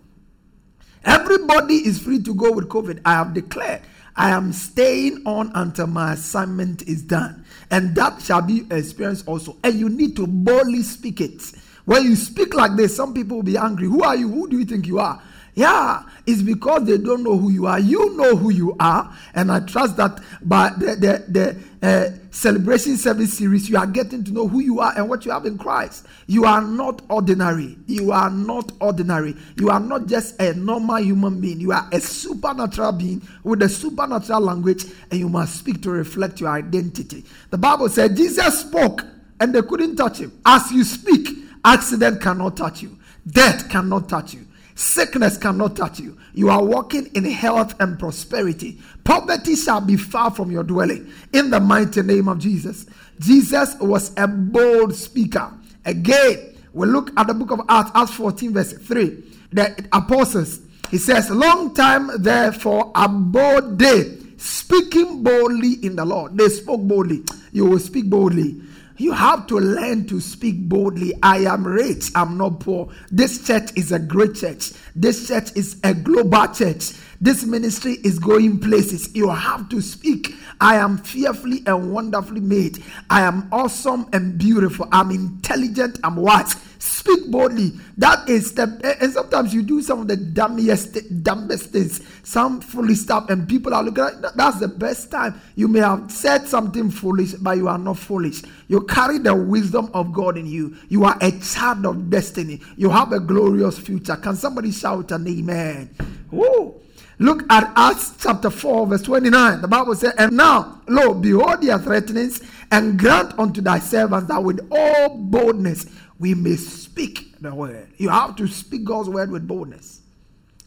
Everybody 1.05 1.75
is 1.75 1.99
free 1.99 2.21
to 2.23 2.33
go 2.33 2.51
with 2.51 2.69
COVID. 2.69 3.01
I 3.05 3.13
have 3.13 3.33
declared 3.33 3.81
I 4.19 4.31
am 4.31 4.51
staying 4.51 5.21
on 5.25 5.49
until 5.55 5.87
my 5.87 6.13
assignment 6.13 6.81
is 6.81 7.01
done. 7.01 7.45
And 7.71 7.95
that 7.95 8.21
shall 8.21 8.41
be 8.41 8.65
experience 8.69 9.23
also. 9.25 9.55
And 9.63 9.79
you 9.79 9.87
need 9.87 10.17
to 10.17 10.27
boldly 10.27 10.83
speak 10.83 11.21
it. 11.21 11.41
When 11.85 12.03
you 12.03 12.17
speak 12.17 12.53
like 12.53 12.75
this, 12.75 12.95
some 12.95 13.13
people 13.13 13.37
will 13.37 13.43
be 13.43 13.57
angry. 13.57 13.87
Who 13.87 14.03
are 14.03 14.17
you? 14.17 14.29
Who 14.29 14.49
do 14.49 14.59
you 14.59 14.65
think 14.65 14.87
you 14.87 14.99
are? 14.99 15.21
Yeah, 15.55 16.03
it's 16.25 16.41
because 16.41 16.85
they 16.85 16.97
don't 16.97 17.23
know 17.23 17.37
who 17.37 17.49
you 17.49 17.65
are. 17.65 17.79
You 17.79 18.15
know 18.15 18.35
who 18.35 18.51
you 18.51 18.75
are, 18.79 19.13
and 19.33 19.51
I 19.51 19.59
trust 19.61 19.97
that 19.97 20.21
by 20.41 20.69
the 20.77 20.95
the, 20.95 21.25
the 21.27 21.87
uh, 21.87 22.09
celebration 22.31 22.97
service 22.97 23.37
series, 23.37 23.69
you 23.69 23.77
are 23.77 23.87
getting 23.87 24.23
to 24.23 24.31
know 24.31 24.47
who 24.47 24.59
you 24.59 24.79
are 24.79 24.93
and 24.95 25.09
what 25.09 25.25
you 25.25 25.31
have 25.31 25.45
in 25.45 25.57
Christ. 25.57 26.05
You 26.27 26.45
are 26.45 26.61
not 26.61 27.01
ordinary. 27.09 27.77
You 27.87 28.11
are 28.11 28.29
not 28.29 28.71
ordinary. 28.79 29.35
You 29.57 29.69
are 29.69 29.79
not 29.79 30.05
just 30.07 30.39
a 30.39 30.53
normal 30.53 31.01
human 31.01 31.41
being. 31.41 31.59
You 31.59 31.71
are 31.71 31.87
a 31.91 31.99
supernatural 31.99 32.93
being 32.93 33.21
with 33.43 33.61
a 33.61 33.69
supernatural 33.69 34.41
language, 34.41 34.85
and 35.09 35.19
you 35.19 35.29
must 35.29 35.55
speak 35.57 35.81
to 35.83 35.89
reflect 35.89 36.39
your 36.39 36.49
identity. 36.49 37.25
The 37.49 37.57
Bible 37.57 37.89
said 37.89 38.15
Jesus 38.15 38.59
spoke, 38.59 39.03
and 39.39 39.53
they 39.53 39.61
couldn't 39.61 39.95
touch 39.95 40.19
him. 40.19 40.39
As 40.45 40.71
you 40.71 40.83
speak, 40.83 41.29
accident 41.65 42.21
cannot 42.21 42.55
touch 42.57 42.81
you. 42.81 42.97
Death 43.27 43.69
cannot 43.69 44.09
touch 44.09 44.33
you. 44.33 44.45
Sickness 44.79 45.37
cannot 45.37 45.75
touch 45.75 45.99
you. 45.99 46.17
You 46.33 46.49
are 46.49 46.63
walking 46.63 47.07
in 47.07 47.25
health 47.25 47.75
and 47.81 47.99
prosperity. 47.99 48.79
Poverty 49.03 49.57
shall 49.57 49.81
be 49.81 49.97
far 49.97 50.31
from 50.31 50.51
your 50.51 50.63
dwelling. 50.63 51.11
In 51.33 51.49
the 51.49 51.59
mighty 51.59 52.01
name 52.01 52.29
of 52.29 52.39
Jesus. 52.39 52.85
Jesus 53.19 53.75
was 53.81 54.13
a 54.15 54.25
bold 54.25 54.95
speaker. 54.95 55.51
Again, 55.83 56.55
we 56.71 56.87
look 56.87 57.11
at 57.17 57.27
the 57.27 57.33
book 57.33 57.51
of 57.51 57.59
Acts, 57.67 57.91
Acts 57.93 58.13
14, 58.13 58.53
verse 58.53 58.71
3. 58.71 59.21
The 59.51 59.85
apostles, 59.91 60.61
he 60.89 60.97
says, 60.97 61.29
Long 61.29 61.73
time 61.73 62.11
therefore 62.17 62.93
abode 62.95 63.79
they, 63.79 64.17
speaking 64.37 65.23
boldly 65.23 65.73
in 65.85 65.97
the 65.97 66.05
Lord. 66.05 66.37
They 66.37 66.47
spoke 66.47 66.79
boldly. 66.79 67.25
You 67.51 67.65
will 67.65 67.79
speak 67.79 68.09
boldly. 68.09 68.61
You 68.99 69.13
have 69.13 69.47
to 69.47 69.57
learn 69.57 70.07
to 70.07 70.19
speak 70.19 70.67
boldly. 70.67 71.13
I 71.23 71.37
am 71.45 71.65
rich, 71.65 72.11
I'm 72.15 72.37
not 72.37 72.59
poor. 72.59 72.89
This 73.09 73.47
church 73.47 73.71
is 73.77 73.93
a 73.93 73.99
great 73.99 74.35
church. 74.35 74.73
This 74.93 75.29
church 75.29 75.55
is 75.55 75.79
a 75.85 75.93
global 75.93 76.47
church. 76.53 76.91
This 77.21 77.45
ministry 77.45 77.93
is 78.03 78.19
going 78.19 78.59
places. 78.59 79.15
You 79.15 79.29
have 79.29 79.69
to 79.69 79.81
speak. 79.81 80.35
I 80.59 80.75
am 80.75 80.97
fearfully 80.97 81.63
and 81.65 81.93
wonderfully 81.93 82.41
made. 82.41 82.83
I 83.09 83.21
am 83.21 83.47
awesome 83.53 84.07
and 84.11 84.37
beautiful. 84.37 84.89
I'm 84.91 85.11
intelligent. 85.11 85.99
I'm 86.03 86.17
wise. 86.17 86.57
Speak 86.79 87.29
boldly. 87.29 87.73
That 87.97 88.29
is 88.29 88.53
the 88.53 88.97
and 89.01 89.11
sometimes 89.11 89.53
you 89.53 89.63
do 89.63 89.81
some 89.81 89.99
of 89.99 90.07
the 90.07 90.15
dumbest 90.15 90.97
dumbest 91.23 91.71
things, 91.71 92.01
some 92.23 92.61
foolish 92.61 92.99
stuff, 92.99 93.29
and 93.29 93.49
people 93.49 93.73
are 93.73 93.83
looking 93.83 94.05
at 94.05 94.35
that's 94.37 94.59
the 94.59 94.69
best 94.69 95.11
time. 95.11 95.39
You 95.55 95.67
may 95.67 95.79
have 95.79 96.09
said 96.09 96.47
something 96.47 96.89
foolish, 96.89 97.33
but 97.33 97.57
you 97.57 97.67
are 97.67 97.77
not 97.77 97.97
foolish. 97.97 98.43
You 98.69 98.81
carry 98.85 99.17
the 99.17 99.35
wisdom 99.35 99.91
of 99.93 100.13
God 100.13 100.37
in 100.37 100.45
you. 100.45 100.77
You 100.87 101.03
are 101.03 101.17
a 101.19 101.31
child 101.39 101.85
of 101.85 102.09
destiny. 102.09 102.61
You 102.77 102.89
have 102.91 103.11
a 103.11 103.19
glorious 103.19 103.77
future. 103.77 104.15
Can 104.15 104.37
somebody 104.37 104.71
shout 104.71 105.11
an 105.11 105.27
amen? 105.27 105.89
Woo! 106.31 106.79
Look 107.21 107.43
at 107.51 107.73
Acts 107.75 108.13
chapter 108.17 108.49
4, 108.49 108.87
verse 108.87 109.01
29. 109.01 109.59
The 109.61 109.67
Bible 109.67 109.93
says, 109.95 110.13
And 110.17 110.37
now, 110.37 110.79
lo, 110.87 111.13
behold 111.13 111.61
their 111.61 111.77
threatenings, 111.77 112.41
and 112.71 112.97
grant 112.97 113.37
unto 113.37 113.59
thy 113.59 113.79
servants 113.79 114.29
that 114.29 114.41
with 114.41 114.65
all 114.71 115.17
boldness 115.17 115.85
we 116.19 116.33
may 116.33 116.55
speak 116.55 117.39
the 117.41 117.53
word. 117.53 117.87
You 117.97 118.09
have 118.09 118.35
to 118.37 118.47
speak 118.47 118.83
God's 118.83 119.09
word 119.09 119.31
with 119.31 119.47
boldness. 119.47 120.01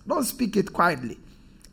Don't 0.06 0.24
speak 0.24 0.56
it 0.56 0.72
quietly. 0.72 1.18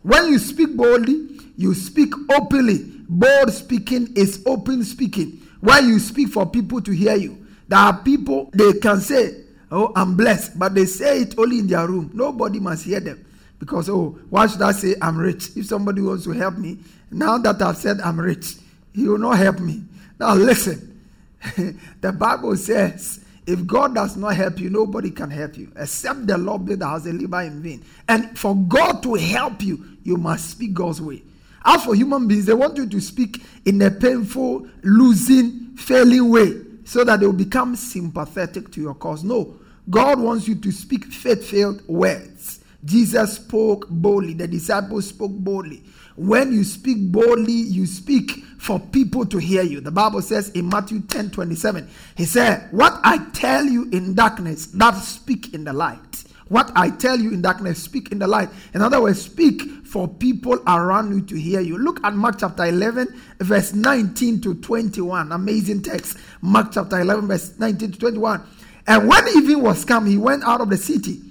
When 0.03 0.27
you 0.27 0.39
speak 0.39 0.75
boldly, 0.75 1.39
you 1.57 1.73
speak 1.73 2.13
openly. 2.31 2.85
Bold 3.09 3.51
speaking 3.51 4.13
is 4.15 4.43
open 4.45 4.83
speaking. 4.83 5.41
Where 5.61 5.81
you 5.81 5.99
speak 5.99 6.29
for 6.29 6.45
people 6.45 6.81
to 6.81 6.91
hear 6.91 7.15
you. 7.15 7.45
There 7.67 7.79
are 7.79 7.97
people, 7.97 8.49
they 8.53 8.73
can 8.73 8.99
say, 8.99 9.43
Oh, 9.71 9.91
I'm 9.95 10.15
blessed, 10.15 10.57
but 10.57 10.73
they 10.73 10.85
say 10.85 11.21
it 11.21 11.37
only 11.37 11.59
in 11.59 11.67
their 11.67 11.87
room. 11.87 12.09
Nobody 12.13 12.59
must 12.59 12.85
hear 12.85 12.99
them. 12.99 13.23
Because, 13.59 13.89
oh, 13.89 14.17
why 14.29 14.47
should 14.47 14.61
I 14.61 14.71
say 14.71 14.95
I'm 15.01 15.17
rich? 15.17 15.49
If 15.55 15.67
somebody 15.67 16.01
wants 16.01 16.23
to 16.23 16.31
help 16.31 16.57
me, 16.57 16.79
now 17.11 17.37
that 17.37 17.61
I've 17.61 17.77
said 17.77 17.99
I'm 18.01 18.19
rich, 18.19 18.55
he 18.93 19.07
will 19.07 19.17
not 19.17 19.37
help 19.37 19.59
me. 19.59 19.83
Now, 20.19 20.33
listen. 20.33 21.01
the 22.01 22.11
Bible 22.11 22.55
says, 22.57 23.23
if 23.49 23.65
God 23.65 23.95
does 23.95 24.15
not 24.15 24.35
help 24.35 24.59
you, 24.59 24.69
nobody 24.69 25.09
can 25.09 25.31
help 25.31 25.57
you 25.57 25.71
except 25.75 26.27
the 26.27 26.37
Lord 26.37 26.65
build 26.65 26.79
the 26.79 26.85
house 26.85 27.05
and 27.05 27.19
in 27.19 27.61
vain. 27.63 27.83
And 28.07 28.37
for 28.37 28.55
God 28.55 29.01
to 29.01 29.15
help 29.15 29.63
you, 29.63 29.97
you 30.03 30.17
must 30.17 30.51
speak 30.51 30.75
God's 30.75 31.01
way. 31.01 31.23
As 31.65 31.83
for 31.83 31.95
human 31.95 32.27
beings, 32.27 32.45
they 32.45 32.53
want 32.53 32.77
you 32.77 32.87
to 32.87 33.01
speak 33.01 33.41
in 33.65 33.81
a 33.81 33.89
painful, 33.89 34.67
losing, 34.83 35.75
failing 35.75 36.29
way 36.29 36.61
so 36.83 37.03
that 37.03 37.21
they 37.21 37.25
will 37.25 37.33
become 37.33 37.75
sympathetic 37.75 38.71
to 38.71 38.81
your 38.81 38.93
cause. 38.93 39.23
No, 39.23 39.55
God 39.89 40.19
wants 40.19 40.47
you 40.47 40.53
to 40.53 40.71
speak 40.71 41.05
faith 41.05 41.43
filled 41.43 41.87
words. 41.87 42.59
Jesus 42.85 43.37
spoke 43.37 43.89
boldly, 43.89 44.35
the 44.35 44.47
disciples 44.47 45.07
spoke 45.07 45.31
boldly. 45.31 45.83
When 46.19 46.51
you 46.51 46.65
speak 46.65 47.13
boldly, 47.13 47.53
you 47.53 47.85
speak 47.85 48.43
for 48.57 48.77
people 48.77 49.25
to 49.27 49.37
hear 49.37 49.61
you. 49.63 49.79
The 49.79 49.89
Bible 49.89 50.21
says 50.21 50.49
in 50.49 50.67
Matthew 50.67 50.99
10 50.99 51.31
27, 51.31 51.87
He 52.17 52.25
said, 52.25 52.67
What 52.71 52.99
I 53.05 53.25
tell 53.31 53.63
you 53.63 53.89
in 53.93 54.15
darkness, 54.15 54.65
that 54.65 54.95
speak 54.95 55.53
in 55.53 55.63
the 55.63 55.71
light. 55.71 56.25
What 56.49 56.73
I 56.75 56.89
tell 56.89 57.17
you 57.17 57.31
in 57.31 57.41
darkness, 57.41 57.81
speak 57.81 58.11
in 58.11 58.19
the 58.19 58.27
light. 58.27 58.49
In 58.73 58.81
other 58.81 59.01
words, 59.01 59.21
speak 59.21 59.61
for 59.85 60.09
people 60.09 60.61
around 60.67 61.15
you 61.15 61.21
to 61.21 61.39
hear 61.39 61.61
you. 61.61 61.77
Look 61.77 62.03
at 62.03 62.13
Mark 62.13 62.39
chapter 62.39 62.65
11, 62.65 63.07
verse 63.39 63.73
19 63.73 64.41
to 64.41 64.55
21. 64.55 65.31
Amazing 65.31 65.83
text. 65.83 66.17
Mark 66.41 66.73
chapter 66.73 66.99
11, 66.99 67.27
verse 67.27 67.57
19 67.57 67.93
to 67.93 67.97
21. 67.97 68.43
And 68.87 69.07
when 69.07 69.25
evening 69.29 69.61
was 69.61 69.85
come, 69.85 70.05
he 70.05 70.17
went 70.17 70.43
out 70.43 70.59
of 70.59 70.69
the 70.69 70.75
city 70.75 71.21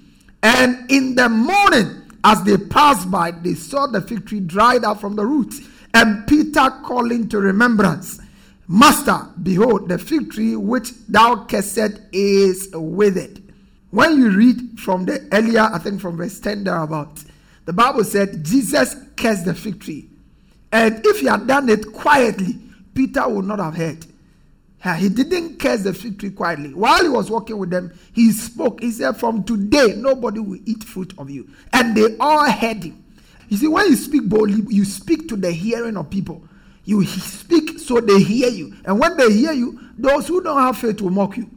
and 0.42 0.90
in 0.90 1.14
the 1.14 1.28
morning, 1.28 1.97
as 2.24 2.42
they 2.44 2.56
passed 2.56 3.10
by, 3.10 3.30
they 3.30 3.54
saw 3.54 3.86
the 3.86 4.00
fig 4.00 4.26
tree 4.26 4.40
dried 4.40 4.84
up 4.84 5.00
from 5.00 5.16
the 5.16 5.24
roots. 5.24 5.60
And 5.94 6.26
Peter 6.26 6.70
calling 6.84 7.28
to 7.28 7.38
remembrance, 7.38 8.20
Master, 8.66 9.26
behold, 9.42 9.88
the 9.88 9.98
fig 9.98 10.30
tree 10.30 10.54
which 10.54 10.92
thou 11.06 11.46
cursed 11.46 12.00
is 12.12 12.68
withered. 12.74 13.42
When 13.90 14.18
you 14.18 14.30
read 14.30 14.78
from 14.78 15.06
the 15.06 15.26
earlier, 15.32 15.62
I 15.72 15.78
think 15.78 16.00
from 16.00 16.18
verse 16.18 16.38
10 16.40 16.64
thereabout, 16.64 17.24
the 17.64 17.72
Bible 17.72 18.04
said 18.04 18.44
Jesus 18.44 18.94
cursed 19.16 19.46
the 19.46 19.54
fig 19.54 19.80
tree. 19.80 20.10
And 20.70 21.00
if 21.06 21.20
he 21.20 21.26
had 21.26 21.46
done 21.46 21.70
it 21.70 21.92
quietly, 21.92 22.58
Peter 22.94 23.26
would 23.26 23.46
not 23.46 23.58
have 23.58 23.74
heard. 23.74 24.04
He 24.98 25.08
didn't 25.08 25.58
curse 25.58 25.82
the 25.82 25.92
fig 25.92 26.18
tree 26.20 26.30
quietly. 26.30 26.72
While 26.72 27.02
he 27.02 27.08
was 27.08 27.30
walking 27.30 27.58
with 27.58 27.70
them, 27.70 27.92
he 28.12 28.30
spoke. 28.32 28.80
He 28.80 28.92
said, 28.92 29.16
From 29.16 29.42
today, 29.42 29.94
nobody 29.96 30.40
will 30.40 30.60
eat 30.66 30.84
fruit 30.84 31.12
of 31.18 31.30
you. 31.30 31.48
And 31.72 31.96
they 31.96 32.16
all 32.18 32.48
heard 32.50 32.84
him. 32.84 33.04
You 33.48 33.56
see, 33.56 33.66
when 33.66 33.86
you 33.86 33.96
speak 33.96 34.28
boldly, 34.28 34.62
you 34.68 34.84
speak 34.84 35.28
to 35.28 35.36
the 35.36 35.50
hearing 35.50 35.96
of 35.96 36.10
people. 36.10 36.42
You 36.84 37.04
speak 37.04 37.78
so 37.78 38.00
they 38.00 38.20
hear 38.20 38.48
you. 38.48 38.74
And 38.84 38.98
when 39.00 39.16
they 39.16 39.32
hear 39.32 39.52
you, 39.52 39.80
those 39.98 40.28
who 40.28 40.42
don't 40.42 40.58
have 40.58 40.78
faith 40.78 41.00
will 41.00 41.10
mock 41.10 41.36
you. 41.36 41.50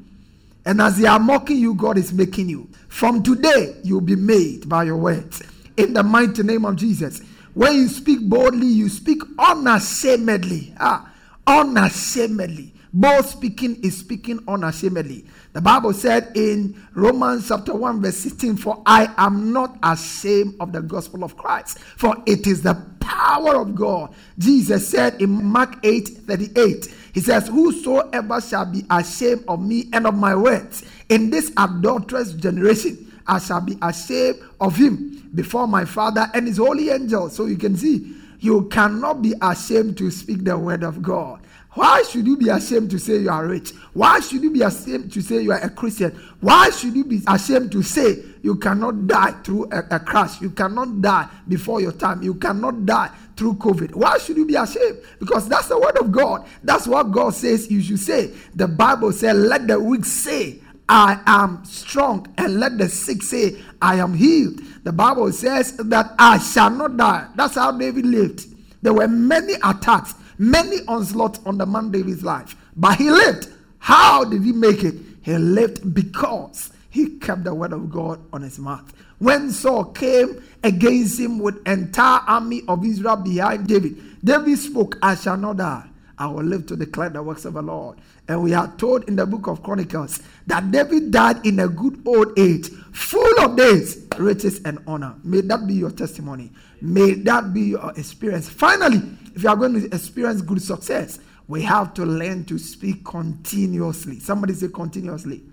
And 0.65 0.81
as 0.81 0.97
they 0.97 1.07
are 1.07 1.19
mocking 1.19 1.57
you, 1.57 1.73
God 1.75 1.97
is 1.97 2.11
making 2.13 2.49
you. 2.49 2.69
From 2.87 3.23
today, 3.23 3.75
you'll 3.83 4.01
be 4.01 4.15
made 4.15 4.67
by 4.67 4.83
your 4.83 4.97
words. 4.97 5.41
In 5.77 5.93
the 5.93 6.03
mighty 6.03 6.43
name 6.43 6.65
of 6.65 6.75
Jesus. 6.75 7.21
When 7.53 7.73
you 7.75 7.87
speak 7.87 8.27
boldly, 8.29 8.67
you 8.67 8.89
speak 8.89 9.21
unashamedly. 9.37 10.73
Ah, 10.79 11.11
unashamedly. 11.47 12.73
Bold 12.93 13.25
speaking 13.25 13.81
is 13.83 13.97
speaking 13.97 14.39
unashamedly. 14.49 15.25
The 15.53 15.61
Bible 15.61 15.93
said 15.93 16.31
in 16.35 16.75
Romans 16.93 17.47
chapter 17.47 17.73
1, 17.73 18.01
verse 18.01 18.17
16, 18.17 18.57
For 18.57 18.81
I 18.85 19.13
am 19.17 19.53
not 19.53 19.77
ashamed 19.81 20.55
of 20.59 20.73
the 20.73 20.81
gospel 20.81 21.23
of 21.23 21.37
Christ, 21.37 21.79
for 21.79 22.17
it 22.25 22.47
is 22.47 22.61
the 22.61 22.75
power 22.99 23.55
of 23.61 23.75
God. 23.75 24.13
Jesus 24.37 24.87
said 24.87 25.21
in 25.21 25.29
Mark 25.29 25.77
8 25.83 26.07
38, 26.27 26.93
He 27.13 27.21
says, 27.21 27.47
Whosoever 27.47 28.41
shall 28.41 28.65
be 28.65 28.83
ashamed 28.89 29.45
of 29.47 29.65
me 29.65 29.87
and 29.93 30.05
of 30.05 30.15
my 30.15 30.35
words 30.35 30.83
in 31.07 31.29
this 31.29 31.51
adulterous 31.57 32.33
generation, 32.33 33.11
I 33.25 33.39
shall 33.39 33.61
be 33.61 33.77
ashamed 33.81 34.39
of 34.59 34.75
him 34.75 35.29
before 35.33 35.67
my 35.67 35.85
Father 35.85 36.29
and 36.33 36.47
his 36.47 36.57
holy 36.57 36.89
angels. 36.89 37.35
So 37.35 37.45
you 37.45 37.57
can 37.57 37.77
see, 37.77 38.15
you 38.39 38.67
cannot 38.69 39.21
be 39.21 39.33
ashamed 39.41 39.97
to 39.99 40.11
speak 40.11 40.43
the 40.43 40.57
word 40.57 40.83
of 40.83 41.01
God. 41.01 41.41
Why 41.73 42.03
should 42.03 42.27
you 42.27 42.35
be 42.35 42.49
ashamed 42.49 42.91
to 42.91 42.99
say 42.99 43.19
you 43.19 43.29
are 43.29 43.47
rich? 43.47 43.71
Why 43.93 44.19
should 44.19 44.43
you 44.43 44.51
be 44.51 44.61
ashamed 44.61 45.13
to 45.13 45.21
say 45.21 45.41
you 45.41 45.53
are 45.53 45.59
a 45.59 45.69
Christian? 45.69 46.11
Why 46.41 46.69
should 46.69 46.93
you 46.93 47.05
be 47.05 47.21
ashamed 47.27 47.71
to 47.71 47.81
say 47.81 48.23
you 48.41 48.57
cannot 48.57 49.07
die 49.07 49.31
through 49.43 49.69
a, 49.71 49.79
a, 49.91 49.99
crash? 49.99 50.41
You 50.41 50.49
cannot 50.49 51.01
die 51.01 51.29
before 51.47 51.79
your 51.79 51.93
time. 51.93 52.21
You 52.23 52.33
cannot 52.33 52.85
die 52.85 53.09
through 53.37 53.53
COVID. 53.53 53.95
Why 53.95 54.17
should 54.17 54.35
you 54.35 54.45
be 54.45 54.55
ashamed? 54.55 54.99
Because 55.19 55.47
that's 55.47 55.69
the 55.69 55.79
word 55.79 55.97
of 55.97 56.11
God. 56.11 56.45
That's 56.61 56.87
what 56.87 57.03
God 57.11 57.33
says 57.33 57.71
you 57.71 57.81
should 57.81 57.99
say. 57.99 58.33
The 58.53 58.67
Bible 58.67 59.13
says, 59.13 59.37
Let 59.37 59.67
the 59.67 59.79
weak 59.79 60.03
say, 60.03 60.59
I 60.89 61.21
am 61.25 61.63
strong, 61.63 62.27
and 62.37 62.59
let 62.59 62.77
the 62.79 62.89
sick 62.89 63.23
say, 63.23 63.61
I 63.81 63.95
am 63.95 64.13
healed. 64.13 64.59
The 64.83 64.91
Bible 64.91 65.31
says 65.31 65.77
that 65.77 66.15
I 66.19 66.37
shall 66.37 66.69
not 66.69 66.97
die. 66.97 67.27
That's 67.35 67.55
how 67.55 67.71
David 67.71 68.05
lived. 68.05 68.45
There 68.81 68.93
were 68.93 69.07
many 69.07 69.53
attacks 69.63 70.15
many 70.41 70.77
onslaughts 70.87 71.39
on 71.45 71.59
the 71.59 71.65
man 71.65 71.91
David's 71.91 72.23
life, 72.23 72.55
but 72.75 72.97
he 72.97 73.11
lived. 73.11 73.47
How 73.77 74.23
did 74.23 74.43
he 74.43 74.51
make 74.51 74.83
it? 74.83 74.95
He 75.21 75.37
lived 75.37 75.93
because 75.93 76.71
he 76.89 77.19
kept 77.19 77.43
the 77.43 77.53
word 77.53 77.73
of 77.73 77.91
God 77.91 78.19
on 78.33 78.41
his 78.41 78.57
mouth. 78.57 78.91
When 79.19 79.51
Saul 79.51 79.85
came 79.85 80.43
against 80.63 81.19
him 81.19 81.37
with 81.37 81.65
entire 81.67 82.21
army 82.27 82.63
of 82.67 82.83
Israel 82.83 83.17
behind 83.17 83.67
David, 83.67 84.23
David 84.23 84.57
spoke, 84.57 84.97
I 85.01 85.13
shall 85.15 85.37
not 85.37 85.57
die. 85.57 85.87
I 86.17 86.27
will 86.27 86.43
live 86.43 86.65
to 86.67 86.75
declare 86.75 87.09
the 87.09 87.21
works 87.21 87.45
of 87.45 87.53
the 87.53 87.61
Lord. 87.61 87.99
And 88.27 88.43
we 88.43 88.53
are 88.53 88.71
told 88.77 89.07
in 89.07 89.15
the 89.15 89.25
book 89.25 89.47
of 89.47 89.61
Chronicles 89.61 90.21
that 90.47 90.71
David 90.71 91.11
died 91.11 91.45
in 91.45 91.59
a 91.59 91.67
good 91.67 92.01
old 92.05 92.37
age, 92.37 92.69
full 92.91 93.39
of 93.41 93.55
days, 93.55 94.00
riches, 94.21 94.61
and 94.63 94.79
honor. 94.87 95.15
May 95.23 95.41
that 95.41 95.67
be 95.67 95.73
your 95.73 95.91
testimony. 95.91 96.51
May 96.81 97.15
that 97.15 97.53
be 97.53 97.61
your 97.61 97.91
experience. 97.97 98.49
Finally, 98.49 99.01
if 99.35 99.43
you 99.43 99.49
are 99.49 99.55
going 99.55 99.73
to 99.73 99.85
experience 99.95 100.41
good 100.41 100.61
success, 100.61 101.19
we 101.47 101.61
have 101.63 101.93
to 101.95 102.05
learn 102.05 102.45
to 102.45 102.57
speak 102.57 103.03
continuously. 103.03 104.19
Somebody 104.19 104.53
say 104.53 104.69
continuously. 104.69 105.43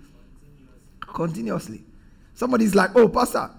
Continuously. 1.01 1.83
Somebody's 2.33 2.75
like, 2.75 2.95
oh, 2.95 3.09
Pastor, 3.09 3.49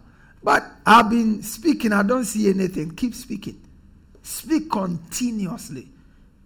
but 0.42 0.64
I've 0.86 1.10
been 1.10 1.42
speaking, 1.42 1.92
I 1.92 2.02
don't 2.02 2.24
see 2.24 2.48
anything. 2.48 2.92
Keep 2.92 3.14
speaking. 3.14 3.60
Speak 4.22 4.70
continuously. 4.70 5.90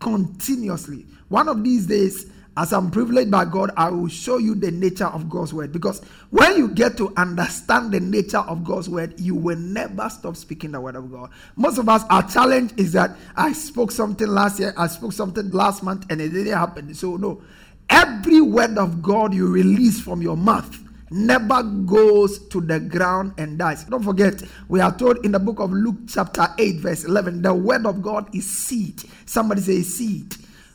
Continuously. 0.00 1.06
One 1.28 1.48
of 1.48 1.62
these 1.62 1.86
days, 1.86 2.30
as 2.56 2.72
I'm 2.72 2.90
privileged 2.90 3.30
by 3.30 3.44
God, 3.44 3.72
I 3.76 3.90
will 3.90 4.08
show 4.08 4.38
you 4.38 4.54
the 4.54 4.70
nature 4.70 5.06
of 5.06 5.28
God's 5.28 5.52
word. 5.52 5.72
Because 5.72 6.00
when 6.30 6.56
you 6.56 6.68
get 6.68 6.96
to 6.98 7.12
understand 7.16 7.90
the 7.90 7.98
nature 7.98 8.38
of 8.38 8.64
God's 8.64 8.88
word, 8.88 9.18
you 9.18 9.34
will 9.34 9.58
never 9.58 10.08
stop 10.08 10.36
speaking 10.36 10.70
the 10.72 10.80
word 10.80 10.94
of 10.94 11.10
God. 11.10 11.30
Most 11.56 11.78
of 11.78 11.88
us, 11.88 12.04
our 12.10 12.28
challenge 12.28 12.72
is 12.76 12.92
that 12.92 13.16
I 13.36 13.52
spoke 13.52 13.90
something 13.90 14.28
last 14.28 14.60
year, 14.60 14.72
I 14.76 14.86
spoke 14.86 15.12
something 15.12 15.50
last 15.50 15.82
month, 15.82 16.06
and 16.10 16.20
it 16.20 16.28
didn't 16.28 16.52
happen. 16.52 16.94
So, 16.94 17.16
no. 17.16 17.42
Every 17.90 18.40
word 18.40 18.78
of 18.78 19.02
God 19.02 19.34
you 19.34 19.48
release 19.48 20.00
from 20.00 20.22
your 20.22 20.36
mouth 20.36 20.80
never 21.10 21.62
goes 21.62 22.38
to 22.48 22.60
the 22.60 22.80
ground 22.80 23.34
and 23.36 23.58
dies. 23.58 23.84
Don't 23.84 24.02
forget, 24.02 24.42
we 24.68 24.80
are 24.80 24.96
told 24.96 25.24
in 25.24 25.32
the 25.32 25.38
book 25.38 25.58
of 25.58 25.72
Luke, 25.72 25.96
chapter 26.08 26.46
8, 26.58 26.76
verse 26.76 27.04
11, 27.04 27.42
the 27.42 27.52
word 27.52 27.84
of 27.84 28.00
God 28.00 28.34
is 28.34 28.48
seed. 28.48 29.02
Somebody 29.26 29.60
say 29.60 29.82
seed. 29.82 30.34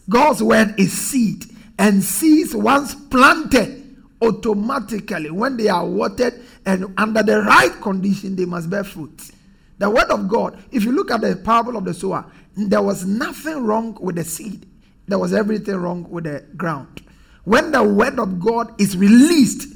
God's 0.10 0.44
word 0.44 0.76
is 0.78 0.92
seed 0.92 1.46
and 1.80 2.04
seeds 2.04 2.54
once 2.54 2.94
planted 2.94 3.96
automatically 4.22 5.32
when 5.32 5.56
they 5.56 5.70
are 5.70 5.86
watered 5.86 6.39
and 6.65 6.94
under 6.98 7.24
the 7.24 7.42
right 7.42 7.72
condition 7.82 8.36
they 8.36 8.46
must 8.46 8.70
bear 8.70 8.84
fruit. 8.84 9.32
The 9.78 9.89
word 9.89 10.12
of 10.12 10.28
god 10.28 10.62
if 10.72 10.84
you 10.84 10.92
look 10.92 11.10
at 11.10 11.22
the 11.22 11.38
parable 11.38 11.78
of 11.78 11.86
the 11.86 11.94
sower 11.94 12.26
there 12.56 12.82
was 12.82 13.06
nothing 13.06 13.63
wrong 13.63 13.98
with 14.02 14.18
the 14.18 14.26
seed. 14.26 14.68
There 15.08 15.18
was 15.18 15.34
everything 15.34 15.78
wrong 15.78 16.08
with 16.10 16.26
the 16.26 16.46
ground. 16.58 17.02
When 17.46 17.72
the 17.72 17.82
word 17.82 18.20
of 18.20 18.39
god 18.39 18.80
is 18.80 18.98
released 18.98 19.74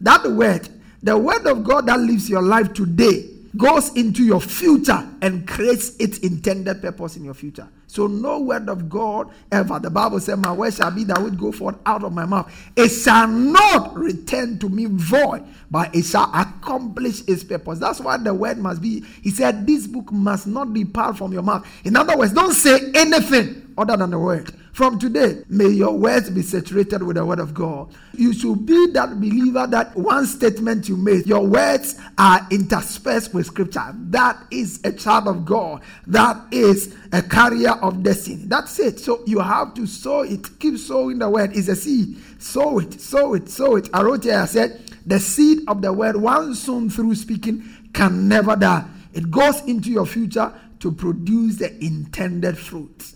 that 0.00 0.26
word 0.26 0.68
the 1.02 1.16
word 1.16 1.46
of 1.46 1.62
god 1.62 1.86
that 1.86 2.00
lives 2.00 2.28
your 2.28 2.42
life 2.42 2.74
today 2.74 3.30
goes 3.56 3.94
into 3.96 4.24
your 4.24 4.40
future 4.40 5.08
and 5.22 5.46
creates 5.46 5.96
its 5.98 6.18
intended 6.18 6.82
purpose 6.82 7.16
in 7.16 7.24
your 7.24 7.34
future. 7.34 7.68
So 7.86 8.06
no 8.06 8.40
word 8.40 8.68
of 8.68 8.88
God 8.88 9.30
ever. 9.52 9.78
The 9.78 9.90
Bible 9.90 10.20
said, 10.20 10.38
My 10.38 10.52
word 10.52 10.74
shall 10.74 10.90
be 10.90 11.04
that 11.04 11.22
would 11.22 11.38
go 11.38 11.52
forth 11.52 11.76
out 11.86 12.02
of 12.04 12.12
my 12.12 12.26
mouth. 12.26 12.52
It 12.74 12.88
shall 12.88 13.28
not 13.28 13.96
return 13.96 14.58
to 14.58 14.68
me 14.68 14.86
void, 14.86 15.44
but 15.70 15.94
it 15.94 16.04
shall 16.04 16.30
accomplish 16.34 17.22
its 17.28 17.44
purpose. 17.44 17.78
That's 17.78 18.00
why 18.00 18.16
the 18.16 18.34
word 18.34 18.58
must 18.58 18.82
be. 18.82 19.04
He 19.22 19.30
said, 19.30 19.66
This 19.66 19.86
book 19.86 20.10
must 20.12 20.46
not 20.46 20.74
depart 20.74 21.16
from 21.16 21.32
your 21.32 21.42
mouth. 21.42 21.66
In 21.84 21.96
other 21.96 22.16
words, 22.16 22.32
don't 22.32 22.52
say 22.54 22.90
anything 22.94 23.74
other 23.78 23.96
than 23.96 24.10
the 24.10 24.18
word. 24.18 24.52
From 24.76 24.98
today, 24.98 25.42
may 25.48 25.68
your 25.68 25.96
words 25.96 26.28
be 26.28 26.42
saturated 26.42 27.02
with 27.02 27.16
the 27.16 27.24
word 27.24 27.38
of 27.38 27.54
God. 27.54 27.94
You 28.12 28.34
should 28.34 28.66
be 28.66 28.88
that 28.88 29.18
believer 29.18 29.66
that 29.66 29.96
one 29.96 30.26
statement 30.26 30.86
you 30.86 30.98
made, 30.98 31.26
your 31.26 31.46
words 31.46 31.98
are 32.18 32.46
interspersed 32.50 33.32
with 33.32 33.46
scripture. 33.46 33.94
That 33.94 34.36
is 34.50 34.80
a 34.84 34.92
child 34.92 35.28
of 35.28 35.46
God. 35.46 35.80
That 36.06 36.36
is 36.52 36.94
a 37.10 37.22
carrier 37.22 37.70
of 37.70 38.02
destiny. 38.02 38.42
That's 38.44 38.78
it. 38.78 39.00
So 39.00 39.22
you 39.26 39.38
have 39.38 39.72
to 39.76 39.86
sow 39.86 40.24
it. 40.24 40.46
Keep 40.60 40.76
sowing 40.76 41.20
the 41.20 41.30
word. 41.30 41.56
Is 41.56 41.70
a 41.70 41.74
seed. 41.74 42.18
Sow 42.38 42.78
it, 42.80 43.00
sow 43.00 43.32
it, 43.32 43.48
sow 43.48 43.76
it. 43.76 43.88
I 43.94 44.02
wrote 44.02 44.24
here, 44.24 44.40
I 44.40 44.44
said, 44.44 44.78
the 45.06 45.18
seed 45.18 45.60
of 45.68 45.80
the 45.80 45.90
word, 45.90 46.16
once 46.16 46.58
sown 46.58 46.90
through 46.90 47.14
speaking, 47.14 47.64
can 47.94 48.28
never 48.28 48.54
die. 48.54 48.84
It 49.14 49.30
goes 49.30 49.62
into 49.62 49.90
your 49.90 50.04
future 50.04 50.52
to 50.80 50.92
produce 50.92 51.56
the 51.56 51.82
intended 51.82 52.58
fruit. 52.58 53.14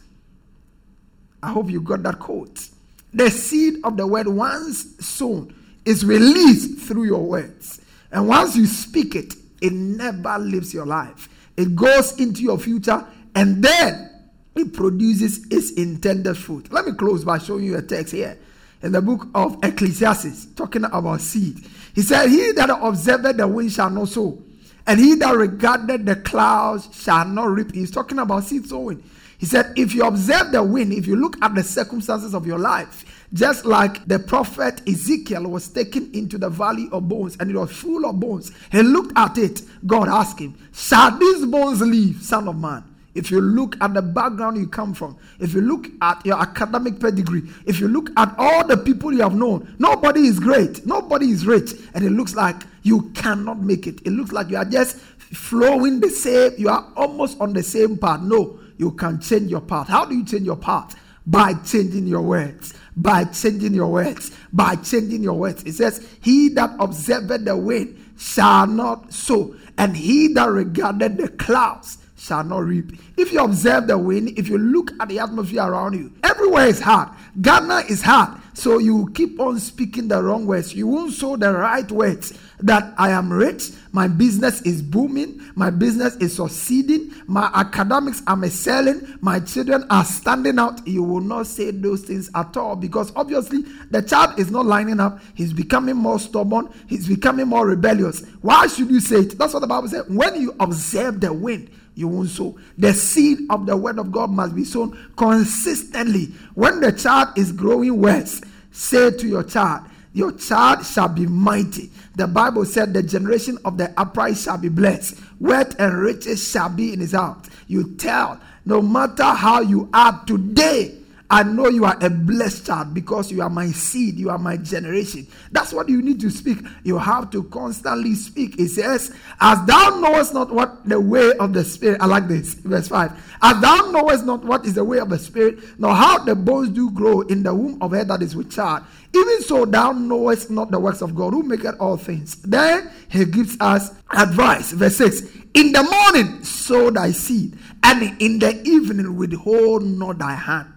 I 1.43 1.53
hope 1.53 1.71
you 1.71 1.81
got 1.81 2.03
that 2.03 2.19
quote. 2.19 2.69
The 3.13 3.31
seed 3.31 3.81
of 3.85 3.97
the 3.97 4.07
word, 4.07 4.29
once 4.29 5.05
sown, 5.05 5.55
is 5.85 6.05
released 6.05 6.79
through 6.81 7.05
your 7.05 7.23
words. 7.23 7.81
And 8.13 8.29
once 8.29 8.57
you 8.57 8.67
speak 8.67 9.15
it, 9.15 9.35
it 9.61 9.73
never 9.73 10.39
leaves 10.39 10.73
your 10.73 10.87
life. 10.87 11.29
It 11.57 11.77
goes 11.77 12.19
into 12.19 12.43
your 12.43 12.59
future 12.59 13.05
and 13.35 13.63
then 13.63 14.11
it 14.55 14.73
produces 14.73 15.47
its 15.51 15.73
intended 15.73 16.37
fruit. 16.37 16.73
Let 16.73 16.87
me 16.87 16.93
close 16.93 17.25
by 17.25 17.39
showing 17.39 17.65
you 17.65 17.77
a 17.77 17.83
text 17.83 18.13
here 18.13 18.39
in 18.83 18.93
the 18.93 19.03
book 19.03 19.29
of 19.35 19.59
Ecclesiastes, 19.63 20.47
talking 20.57 20.85
about 20.85 21.21
seed. 21.21 21.67
He 21.95 22.03
said, 22.03 22.29
He 22.29 22.53
that 22.53 22.71
observed 22.71 23.37
the 23.37 23.47
wind 23.47 23.73
shall 23.73 23.91
not 23.91 24.09
sow, 24.09 24.43
and 24.87 24.99
he 24.99 25.15
that 25.17 25.37
regarded 25.37 26.07
the 26.07 26.17
clouds 26.17 26.89
shall 26.93 27.27
not 27.27 27.51
reap. 27.51 27.73
He's 27.73 27.91
talking 27.91 28.19
about 28.19 28.45
seed 28.45 28.67
sowing. 28.67 29.03
He 29.41 29.47
said, 29.47 29.73
if 29.75 29.95
you 29.95 30.05
observe 30.05 30.53
the 30.53 30.63
wind, 30.63 30.93
if 30.93 31.07
you 31.07 31.17
look 31.17 31.43
at 31.43 31.55
the 31.55 31.63
circumstances 31.65 32.35
of 32.35 32.47
your 32.47 32.59
life, 32.59 33.27
just 33.33 33.65
like 33.65 34.07
the 34.07 34.19
prophet 34.19 34.87
Ezekiel 34.87 35.49
was 35.49 35.67
taken 35.67 36.11
into 36.13 36.37
the 36.37 36.51
valley 36.51 36.91
of 36.93 37.09
bones 37.09 37.39
and 37.41 37.51
it 37.51 37.57
was 37.57 37.73
full 37.73 38.05
of 38.05 38.21
bones, 38.21 38.53
he 38.71 38.83
looked 38.83 39.17
at 39.17 39.39
it. 39.39 39.63
God 39.87 40.11
asked 40.11 40.41
him, 40.41 40.55
Shall 40.75 41.17
these 41.17 41.47
bones 41.47 41.81
live, 41.81 42.23
son 42.23 42.49
of 42.49 42.59
man? 42.59 42.85
If 43.15 43.31
you 43.31 43.41
look 43.41 43.77
at 43.81 43.95
the 43.95 44.03
background 44.03 44.59
you 44.59 44.69
come 44.69 44.93
from, 44.93 45.17
if 45.39 45.55
you 45.55 45.63
look 45.63 45.89
at 46.03 46.25
your 46.27 46.39
academic 46.39 47.01
pedigree, 47.01 47.43
if 47.65 47.81
you 47.81 47.89
look 47.89 48.11
at 48.19 48.35
all 48.37 48.67
the 48.67 48.77
people 48.77 49.11
you 49.11 49.23
have 49.23 49.35
known, 49.35 49.75
nobody 49.79 50.27
is 50.27 50.39
great, 50.39 50.85
nobody 50.85 51.31
is 51.31 51.47
rich, 51.47 51.73
and 51.95 52.05
it 52.05 52.11
looks 52.11 52.35
like 52.35 52.57
you 52.83 53.11
cannot 53.15 53.59
make 53.61 53.87
it. 53.87 54.03
It 54.07 54.11
looks 54.11 54.33
like 54.33 54.51
you 54.51 54.59
are 54.59 54.67
just 54.67 54.99
flowing 54.99 56.01
the 56.01 56.11
same, 56.11 56.53
you 56.59 56.69
are 56.69 56.87
almost 56.95 57.41
on 57.41 57.55
the 57.55 57.63
same 57.63 57.97
path. 57.97 58.21
No, 58.21 58.60
you 58.81 58.93
can 58.93 59.21
change 59.21 59.51
your 59.51 59.61
path. 59.61 59.89
How 59.89 60.07
do 60.07 60.17
you 60.17 60.25
change 60.25 60.45
your 60.45 60.57
path? 60.57 60.99
By 61.27 61.53
changing 61.53 62.07
your 62.07 62.23
words. 62.23 62.73
By 62.97 63.25
changing 63.25 63.75
your 63.75 63.89
words. 63.89 64.31
By 64.55 64.77
changing 64.77 65.23
your 65.23 65.35
words. 65.35 65.63
It 65.65 65.75
says, 65.75 66.09
He 66.23 66.49
that 66.55 66.75
observeth 66.81 67.45
the 67.45 67.59
wind 67.59 68.15
shall 68.17 68.67
not 68.67 69.13
sow, 69.13 69.55
and 69.77 69.95
he 69.95 70.29
that 70.29 70.47
regarded 70.47 71.19
the 71.19 71.29
clouds 71.29 71.99
shall 72.21 72.45
not 72.45 72.65
reap. 72.65 72.93
If 73.17 73.33
you 73.33 73.43
observe 73.43 73.87
the 73.87 73.97
wind, 73.97 74.39
if 74.39 74.49
you 74.49 74.59
look 74.59 74.93
at 75.01 75.09
the 75.09 75.19
atmosphere 75.19 75.63
around 75.63 75.95
you, 75.95 76.13
everywhere 76.23 76.67
is 76.67 76.79
hard. 76.79 77.09
Ghana 77.41 77.85
is 77.89 78.03
hard. 78.03 78.39
So 78.53 78.77
you 78.77 79.11
keep 79.15 79.41
on 79.41 79.59
speaking 79.59 80.09
the 80.09 80.23
wrong 80.23 80.45
words. 80.45 80.75
You 80.75 80.87
won't 80.87 81.15
sow 81.15 81.37
the 81.37 81.53
right 81.53 81.91
words 81.91 82.39
that 82.63 82.93
I 82.99 83.11
am 83.11 83.33
rich, 83.33 83.71
my 83.93 84.07
business 84.07 84.61
is 84.63 84.83
booming, 84.83 85.41
my 85.55 85.71
business 85.71 86.17
is 86.17 86.37
succeeding, 86.37 87.11
my 87.27 87.51
academics 87.55 88.23
are 88.27 88.45
excelling, 88.45 89.17
my 89.23 89.41
children 89.41 89.85
are 89.89 90.05
standing 90.05 90.59
out. 90.59 90.87
You 90.87 91.03
will 91.03 91.23
not 91.23 91.47
say 91.47 91.71
those 91.71 92.03
things 92.03 92.29
at 92.35 92.55
all 92.59 92.77
because 92.77 93.13
obviously 93.17 93.63
the 93.91 94.03
child 94.03 94.39
is 94.39 94.51
not 94.51 94.67
lining 94.67 95.01
up. 95.01 95.21
He's 95.35 95.55
becoming 95.55 95.97
more 95.97 96.19
stubborn, 96.19 96.69
he's 96.87 97.09
becoming 97.09 97.47
more 97.47 97.67
rebellious. 97.67 98.25
Why 98.43 98.67
should 98.67 98.91
you 98.91 99.01
say 99.01 99.21
it? 99.21 99.39
That's 99.39 99.55
what 99.55 99.61
the 99.61 99.67
Bible 99.67 99.89
said. 99.89 100.05
When 100.09 100.39
you 100.41 100.55
observe 100.61 101.21
the 101.21 101.33
wind, 101.33 101.71
you 102.01 102.09
won't 102.09 102.31
sow. 102.31 102.59
The 102.79 102.95
seed 102.95 103.41
of 103.51 103.67
the 103.67 103.77
word 103.77 103.99
of 103.99 104.11
God 104.11 104.31
must 104.31 104.55
be 104.57 104.65
sown 104.65 105.13
consistently. 105.17 106.27
When 106.55 106.81
the 106.81 106.93
child 106.93 107.37
is 107.37 107.53
growing 107.53 108.01
worse, 108.01 108.41
say 108.73 109.11
to 109.11 109.29
your 109.29 109.45
child, 109.45 109.85
Your 110.13 110.33
child 110.33 110.85
shall 110.87 111.09
be 111.09 111.27
mighty. 111.27 111.91
The 112.17 112.27
Bible 112.27 112.65
said, 112.65 112.95
The 112.95 113.03
generation 113.03 113.59
of 113.65 113.77
the 113.77 113.93
upright 113.97 114.39
shall 114.39 114.59
be 114.59 114.69
blessed. 114.69 115.19
Wealth 115.39 115.77
and 115.79 115.95
riches 115.95 116.51
shall 116.51 116.71
be 116.71 116.93
in 116.93 117.01
his 117.01 117.13
house. 117.13 117.47
You 117.67 117.95
tell, 117.97 118.41
no 118.65 118.83
matter 118.83 119.25
how 119.25 119.61
you 119.61 119.89
are 119.93 120.25
today, 120.27 121.00
I 121.31 121.45
know 121.45 121.69
you 121.69 121.85
are 121.85 121.97
a 122.01 122.11
blessed 122.11 122.67
child 122.67 122.93
because 122.93 123.31
you 123.31 123.41
are 123.41 123.49
my 123.49 123.71
seed, 123.71 124.17
you 124.17 124.31
are 124.31 124.39
my 124.39 124.57
generation. 124.57 125.29
That's 125.53 125.73
what 125.73 125.89
you 125.89 126.03
need 126.03 126.19
to 126.23 126.31
speak. 126.31 126.59
You 126.83 126.99
have 126.99 127.31
to 127.31 127.45
constantly 127.45 128.17
speak. 128.17 128.59
It 128.59 128.71
says, 128.71 129.15
As 129.41 129.65
thou 129.65 130.01
knowest 130.01 130.35
not 130.35 130.51
what 130.51 130.85
the 130.89 131.01
way 131.01 131.33
of 131.39 131.53
the 131.53 131.65
Spirit, 131.65 132.01
I 132.01 132.07
like 132.07 132.27
this, 132.27 132.55
verse 132.55 132.89
5. 132.89 133.37
As 133.43 133.61
thou 133.61 133.93
knowest 133.93 134.27
not 134.27 134.45
what 134.45 134.67
is 134.67 134.75
the 134.75 134.83
way 134.83 134.99
of 134.99 135.09
the 135.09 135.21
Spirit, 135.21 135.61
nor 135.79 135.95
how 135.95 136.19
the 136.19 136.35
bones 136.35 136.71
do 136.71 136.91
grow 136.91 137.21
in 137.21 137.45
the 137.45 137.55
womb 137.55 137.79
of 137.81 137.93
her 137.93 138.03
that 138.03 138.23
is 138.23 138.35
with 138.35 138.51
child, 138.51 138.83
even 139.15 139.41
so 139.43 139.65
thou 139.65 139.93
knowest 139.93 140.51
not 140.51 140.73
the 140.73 140.81
works 140.81 141.01
of 141.01 141.15
God 141.15 141.33
who 141.33 141.45
maketh 141.45 141.77
all 141.79 141.97
things. 141.97 142.43
Then 142.43 142.91
he 143.09 143.25
gives 143.25 143.57
us 143.61 143.91
advice. 144.11 144.73
Verse 144.73 144.97
6 144.97 145.21
In 145.55 145.71
the 145.71 145.85
morning 145.85 146.43
sow 146.43 146.91
thy 146.91 147.13
seed, 147.13 147.57
and 147.85 148.21
in 148.21 148.41
the 148.41 148.61
evening 148.65 149.15
withhold 149.15 149.85
not 149.85 150.19
thy 150.19 150.35
hand 150.35 150.73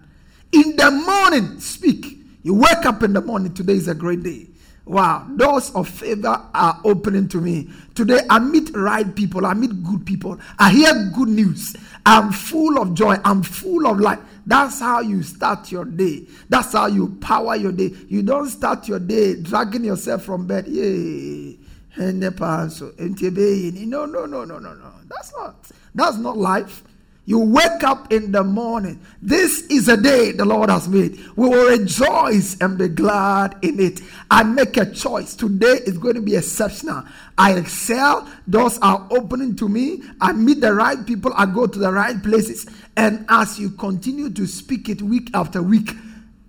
in 0.54 0.76
the 0.76 0.90
morning, 0.90 1.60
speak. 1.60 2.18
You 2.42 2.54
wake 2.54 2.86
up 2.86 3.02
in 3.02 3.12
the 3.12 3.20
morning. 3.20 3.52
Today 3.54 3.74
is 3.74 3.88
a 3.88 3.94
great 3.94 4.22
day. 4.22 4.48
Wow, 4.86 5.26
doors 5.36 5.70
of 5.74 5.88
favor 5.88 6.42
are 6.52 6.78
opening 6.84 7.26
to 7.28 7.40
me. 7.40 7.70
Today, 7.94 8.20
I 8.28 8.38
meet 8.38 8.70
right 8.74 9.14
people. 9.14 9.46
I 9.46 9.54
meet 9.54 9.82
good 9.82 10.04
people. 10.04 10.38
I 10.58 10.72
hear 10.72 11.10
good 11.14 11.28
news. 11.28 11.74
I'm 12.04 12.32
full 12.32 12.78
of 12.78 12.92
joy. 12.92 13.16
I'm 13.24 13.42
full 13.42 13.86
of 13.86 13.98
life. 13.98 14.18
That's 14.46 14.80
how 14.80 15.00
you 15.00 15.22
start 15.22 15.72
your 15.72 15.86
day. 15.86 16.26
That's 16.50 16.74
how 16.74 16.88
you 16.88 17.16
power 17.22 17.56
your 17.56 17.72
day. 17.72 17.94
You 18.08 18.22
don't 18.22 18.50
start 18.50 18.86
your 18.86 18.98
day 18.98 19.40
dragging 19.40 19.84
yourself 19.84 20.22
from 20.22 20.46
bed. 20.46 20.68
Yay. 20.68 21.56
No, 21.96 22.12
no, 22.12 24.04
no, 24.04 24.26
no, 24.26 24.44
no, 24.44 24.58
no. 24.58 24.92
That's 25.08 25.32
not. 25.34 25.56
That's 25.94 26.18
not 26.18 26.36
life. 26.36 26.82
You 27.26 27.38
wake 27.38 27.82
up 27.84 28.12
in 28.12 28.32
the 28.32 28.44
morning. 28.44 29.00
This 29.22 29.62
is 29.68 29.88
a 29.88 29.96
day 29.96 30.32
the 30.32 30.44
Lord 30.44 30.68
has 30.68 30.86
made. 30.88 31.18
We 31.36 31.48
will 31.48 31.70
rejoice 31.70 32.60
and 32.60 32.76
be 32.76 32.88
glad 32.88 33.56
in 33.62 33.80
it. 33.80 34.02
I 34.30 34.42
make 34.42 34.76
a 34.76 34.90
choice. 34.90 35.34
Today 35.34 35.80
is 35.86 35.96
going 35.96 36.16
to 36.16 36.20
be 36.20 36.36
exceptional. 36.36 37.02
I 37.38 37.54
excel. 37.54 38.28
Doors 38.48 38.78
are 38.82 39.08
opening 39.10 39.56
to 39.56 39.70
me. 39.70 40.02
I 40.20 40.32
meet 40.32 40.60
the 40.60 40.74
right 40.74 41.04
people. 41.06 41.32
I 41.34 41.46
go 41.46 41.66
to 41.66 41.78
the 41.78 41.90
right 41.90 42.22
places. 42.22 42.66
And 42.96 43.24
as 43.30 43.58
you 43.58 43.70
continue 43.70 44.28
to 44.30 44.46
speak 44.46 44.90
it 44.90 45.00
week 45.00 45.30
after 45.32 45.62
week, 45.62 45.92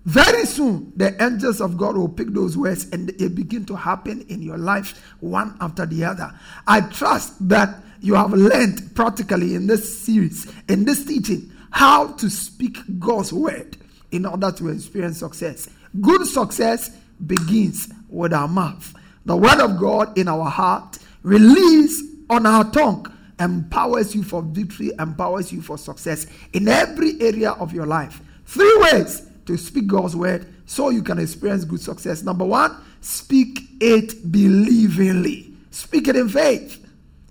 very 0.03 0.45
soon 0.45 0.91
the 0.97 1.19
angels 1.23 1.61
of 1.61 1.77
God 1.77 1.95
will 1.95 2.09
pick 2.09 2.27
those 2.27 2.57
words 2.57 2.89
and 2.91 3.09
they 3.09 3.27
begin 3.29 3.65
to 3.65 3.75
happen 3.75 4.25
in 4.27 4.41
your 4.41 4.57
life 4.57 5.15
one 5.21 5.55
after 5.61 5.85
the 5.85 6.03
other. 6.03 6.31
I 6.67 6.81
trust 6.81 7.47
that 7.49 7.81
you 8.01 8.15
have 8.15 8.33
learned 8.33 8.95
practically 8.95 9.55
in 9.55 9.67
this 9.67 10.03
series, 10.03 10.51
in 10.67 10.85
this 10.85 11.05
teaching, 11.05 11.51
how 11.71 12.07
to 12.13 12.29
speak 12.29 12.77
God's 12.99 13.33
word 13.33 13.77
in 14.11 14.25
order 14.25 14.51
to 14.51 14.69
experience 14.69 15.19
success. 15.19 15.69
Good 16.01 16.25
success 16.25 16.89
begins 17.25 17.89
with 18.09 18.33
our 18.33 18.47
mouth. 18.47 18.93
The 19.25 19.35
word 19.35 19.59
of 19.59 19.79
God 19.79 20.17
in 20.17 20.27
our 20.27 20.49
heart, 20.49 20.99
release 21.23 22.03
on 22.29 22.45
our 22.45 22.69
tongue, 22.71 23.11
empowers 23.39 24.15
you 24.15 24.23
for 24.23 24.41
victory, 24.41 24.91
empowers 24.99 25.51
you 25.51 25.61
for 25.61 25.77
success 25.77 26.27
in 26.53 26.67
every 26.67 27.19
area 27.21 27.51
of 27.51 27.73
your 27.73 27.85
life. 27.85 28.21
Three 28.45 28.77
ways 28.77 29.23
to 29.45 29.57
speak 29.57 29.87
God's 29.87 30.15
word 30.15 30.47
so 30.65 30.89
you 30.89 31.03
can 31.03 31.19
experience 31.19 31.65
good 31.65 31.81
success. 31.81 32.23
Number 32.23 32.45
one, 32.45 32.75
speak 33.01 33.61
it 33.79 34.31
believingly, 34.31 35.53
speak 35.71 36.07
it 36.07 36.15
in 36.15 36.29
faith. 36.29 36.84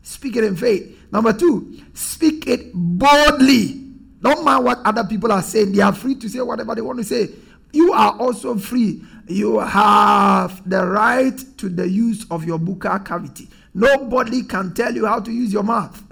Speak 0.04 0.36
it 0.36 0.44
in 0.44 0.54
faith. 0.54 0.98
Number 1.10 1.32
two, 1.32 1.80
speak 1.94 2.46
it 2.46 2.70
boldly. 2.74 3.80
Don't 4.20 4.44
mind 4.44 4.64
what 4.64 4.78
other 4.84 5.02
people 5.02 5.32
are 5.32 5.42
saying. 5.42 5.72
They 5.72 5.80
are 5.80 5.94
free 5.94 6.14
to 6.16 6.28
say 6.28 6.42
whatever 6.42 6.74
they 6.74 6.82
want 6.82 6.98
to 6.98 7.04
say. 7.04 7.30
You 7.72 7.92
are 7.94 8.12
also 8.18 8.56
free. 8.56 9.02
You 9.26 9.60
have 9.60 10.68
the 10.68 10.86
right 10.86 11.38
to 11.56 11.68
the 11.70 11.88
use 11.88 12.26
of 12.30 12.44
your 12.44 12.58
buccal 12.58 13.04
cavity. 13.04 13.48
Nobody 13.72 14.42
can 14.42 14.74
tell 14.74 14.94
you 14.94 15.06
how 15.06 15.20
to 15.20 15.32
use 15.32 15.52
your 15.52 15.62
mouth. 15.62 16.02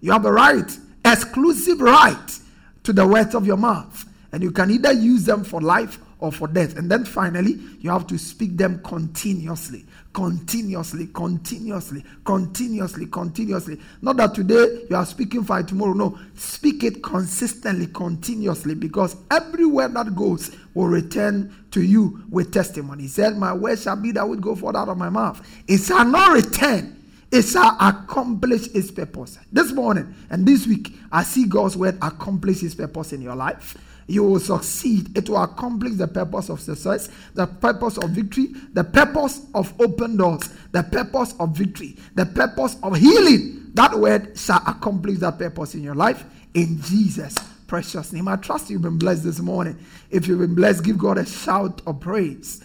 You 0.00 0.12
have 0.12 0.24
a 0.24 0.32
right, 0.32 0.78
exclusive 1.04 1.82
right 1.82 2.38
to 2.84 2.92
the 2.94 3.06
words 3.06 3.34
of 3.34 3.46
your 3.46 3.58
mouth. 3.58 4.06
And 4.32 4.42
you 4.42 4.50
can 4.50 4.70
either 4.70 4.92
use 4.92 5.24
them 5.24 5.44
for 5.44 5.60
life 5.60 5.98
or 6.20 6.32
for 6.32 6.48
death. 6.48 6.78
And 6.78 6.90
then 6.90 7.04
finally, 7.04 7.58
you 7.80 7.90
have 7.90 8.06
to 8.06 8.18
speak 8.18 8.56
them 8.56 8.80
continuously 8.82 9.84
continuously, 10.12 11.06
continuously, 11.08 12.04
continuously, 12.24 13.06
continuously. 13.06 13.80
Not 14.00 14.16
that 14.18 14.34
today 14.34 14.84
you 14.88 14.96
are 14.96 15.06
speaking 15.06 15.44
for 15.44 15.62
tomorrow. 15.62 15.92
No, 15.92 16.18
speak 16.34 16.84
it 16.84 17.02
consistently, 17.02 17.86
continuously, 17.86 18.74
because 18.74 19.16
every 19.30 19.64
word 19.64 19.94
that 19.94 20.14
goes 20.14 20.54
will 20.74 20.88
return 20.88 21.54
to 21.70 21.82
you 21.82 22.22
with 22.30 22.52
testimony. 22.52 23.04
He 23.04 23.08
said, 23.08 23.36
My 23.36 23.52
word 23.52 23.78
shall 23.78 23.96
be 23.96 24.12
that 24.12 24.28
would 24.28 24.40
go 24.40 24.54
forth 24.54 24.76
out 24.76 24.88
of 24.88 24.98
my 24.98 25.10
mouth. 25.10 25.46
It 25.66 25.78
shall 25.78 26.04
not 26.04 26.32
return. 26.32 26.98
It 27.30 27.42
shall 27.42 27.76
accomplish 27.80 28.66
its 28.74 28.90
purpose. 28.90 29.38
This 29.50 29.72
morning 29.72 30.14
and 30.28 30.46
this 30.46 30.66
week, 30.66 30.94
I 31.10 31.22
see 31.22 31.46
God's 31.46 31.76
word 31.76 31.96
accomplish 32.02 32.62
its 32.62 32.74
purpose 32.74 33.14
in 33.14 33.22
your 33.22 33.34
life 33.34 33.78
you 34.06 34.24
will 34.24 34.40
succeed. 34.40 35.16
It 35.16 35.28
will 35.28 35.42
accomplish 35.42 35.94
the 35.94 36.08
purpose 36.08 36.48
of 36.48 36.60
success, 36.60 37.08
the 37.34 37.46
purpose 37.46 37.98
of 37.98 38.10
victory, 38.10 38.48
the 38.72 38.84
purpose 38.84 39.46
of 39.54 39.72
open 39.80 40.16
doors, 40.16 40.48
the 40.72 40.82
purpose 40.82 41.34
of 41.38 41.56
victory, 41.56 41.96
the 42.14 42.26
purpose 42.26 42.76
of 42.82 42.96
healing. 42.96 43.70
That 43.74 43.98
word 43.98 44.36
shall 44.38 44.62
accomplish 44.66 45.18
that 45.18 45.38
purpose 45.38 45.74
in 45.74 45.82
your 45.82 45.94
life 45.94 46.24
in 46.54 46.80
Jesus' 46.82 47.36
precious 47.66 48.12
name. 48.12 48.28
I 48.28 48.36
trust 48.36 48.68
you've 48.68 48.82
been 48.82 48.98
blessed 48.98 49.24
this 49.24 49.40
morning. 49.40 49.78
If 50.10 50.26
you've 50.26 50.40
been 50.40 50.54
blessed, 50.54 50.84
give 50.84 50.98
God 50.98 51.16
a 51.16 51.24
shout 51.24 51.80
of 51.86 52.00
praise. 52.00 52.60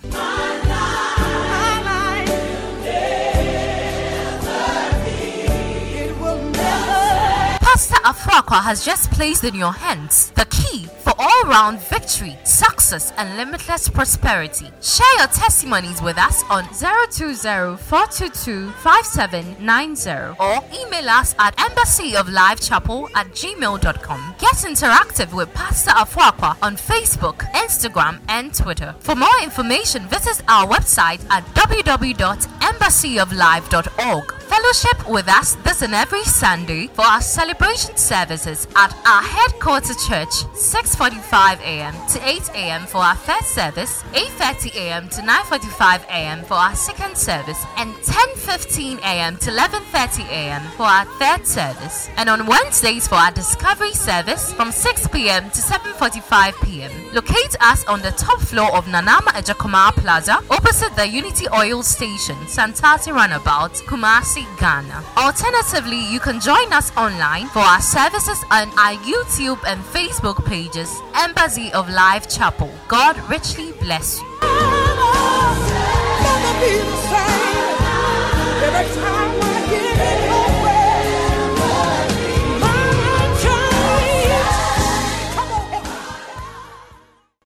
Pastor 7.62 8.02
Afrakwa 8.04 8.62
has 8.64 8.84
just 8.84 9.12
placed 9.12 9.44
in 9.44 9.54
your 9.56 9.72
hands 9.72 10.32
the 10.32 10.46
key 10.46 10.88
all 11.20 11.44
round 11.44 11.80
victory, 11.80 12.36
success, 12.44 13.14
and 13.18 13.38
limitless 13.38 13.88
prosperity. 13.90 14.70
Share 14.82 15.18
your 15.18 15.28
testimonies 15.28 16.02
with 16.02 16.18
us 16.18 16.44
on 16.50 16.64
020 16.70 17.78
422 17.78 18.72
5790 18.72 20.36
or 20.40 20.60
email 20.74 21.10
us 21.10 21.36
at 21.40 21.56
embassyoflifechapel 21.58 23.10
at 23.16 23.28
gmail.com. 23.32 24.36
Get 24.40 24.54
interactive 24.54 25.34
with 25.34 25.54
Pastor 25.54 25.92
Afrakwa 25.92 26.56
on 26.62 26.76
Facebook, 26.76 27.38
Instagram, 27.54 28.20
and 28.28 28.54
Twitter. 28.54 28.94
For 29.00 29.16
more 29.16 29.40
information, 29.44 30.08
visit 30.08 30.42
our 30.48 30.68
website 30.68 31.26
at 31.30 31.44
www.embassyoflife.org. 31.56 34.37
Fellowship 34.48 35.10
with 35.10 35.28
us 35.28 35.56
this 35.64 35.82
and 35.82 35.94
every 35.94 36.24
Sunday 36.24 36.88
for 36.88 37.04
our 37.06 37.22
celebration 37.22 37.96
services 37.98 38.68
at 38.76 38.94
our 39.06 39.22
headquarters 39.22 39.98
church, 40.08 40.34
6:45 40.56 41.60
a.m. 41.62 41.94
to 42.12 42.20
8 42.28 42.50
a.m. 42.56 42.86
for 42.86 42.98
our 43.00 43.16
first 43.16 43.50
service, 43.54 44.04
8:30 44.14 44.76
a.m. 44.76 45.10
to 45.10 45.22
9:45 45.22 46.06
a.m. 46.08 46.44
for 46.44 46.56
our 46.56 46.76
second 46.76 47.18
service, 47.18 47.62
and 47.78 47.94
10:15 47.96 49.00
a.m. 49.00 49.38
to 49.38 49.52
11:30 49.52 50.28
a.m. 50.30 50.62
for 50.78 50.84
our 50.84 51.06
third 51.20 51.46
service. 51.46 52.10
And 52.18 52.30
on 52.30 52.46
Wednesdays 52.48 53.08
for 53.08 53.16
our 53.16 53.32
discovery 53.32 53.94
service 53.94 54.54
from 54.54 54.72
6 54.72 55.08
p.m. 55.10 55.50
to 55.52 55.62
7:45 55.62 56.54
p.m. 56.64 56.92
Locate 57.14 57.56
us 57.62 57.86
on 57.86 58.02
the 58.02 58.12
top 58.12 58.40
floor 58.40 58.74
of 58.76 58.86
Nanama 58.86 59.32
Ejakoma 59.40 59.92
Plaza, 59.94 60.40
opposite 60.50 60.96
the 60.96 61.08
Unity 61.08 61.48
Oil 61.54 61.84
Stations, 61.84 62.56
Santasi 62.56 63.12
Runabout, 63.14 63.74
Kumasi, 63.90 64.37
Ghana. 64.60 65.04
Alternatively, 65.16 66.00
you 66.12 66.20
can 66.20 66.40
join 66.40 66.72
us 66.74 66.92
online 66.98 67.48
for 67.48 67.60
our 67.60 67.82
services 67.82 68.44
on 68.52 68.70
our 68.78 68.96
YouTube 69.04 69.64
and 69.66 69.82
Facebook 69.84 70.46
pages, 70.46 70.94
Embassy 71.16 71.72
of 71.74 71.90
Life 71.90 72.30
Chapel. 72.30 72.72
God 72.88 73.18
richly 73.30 73.72
bless 73.74 74.20
you. 74.20 74.28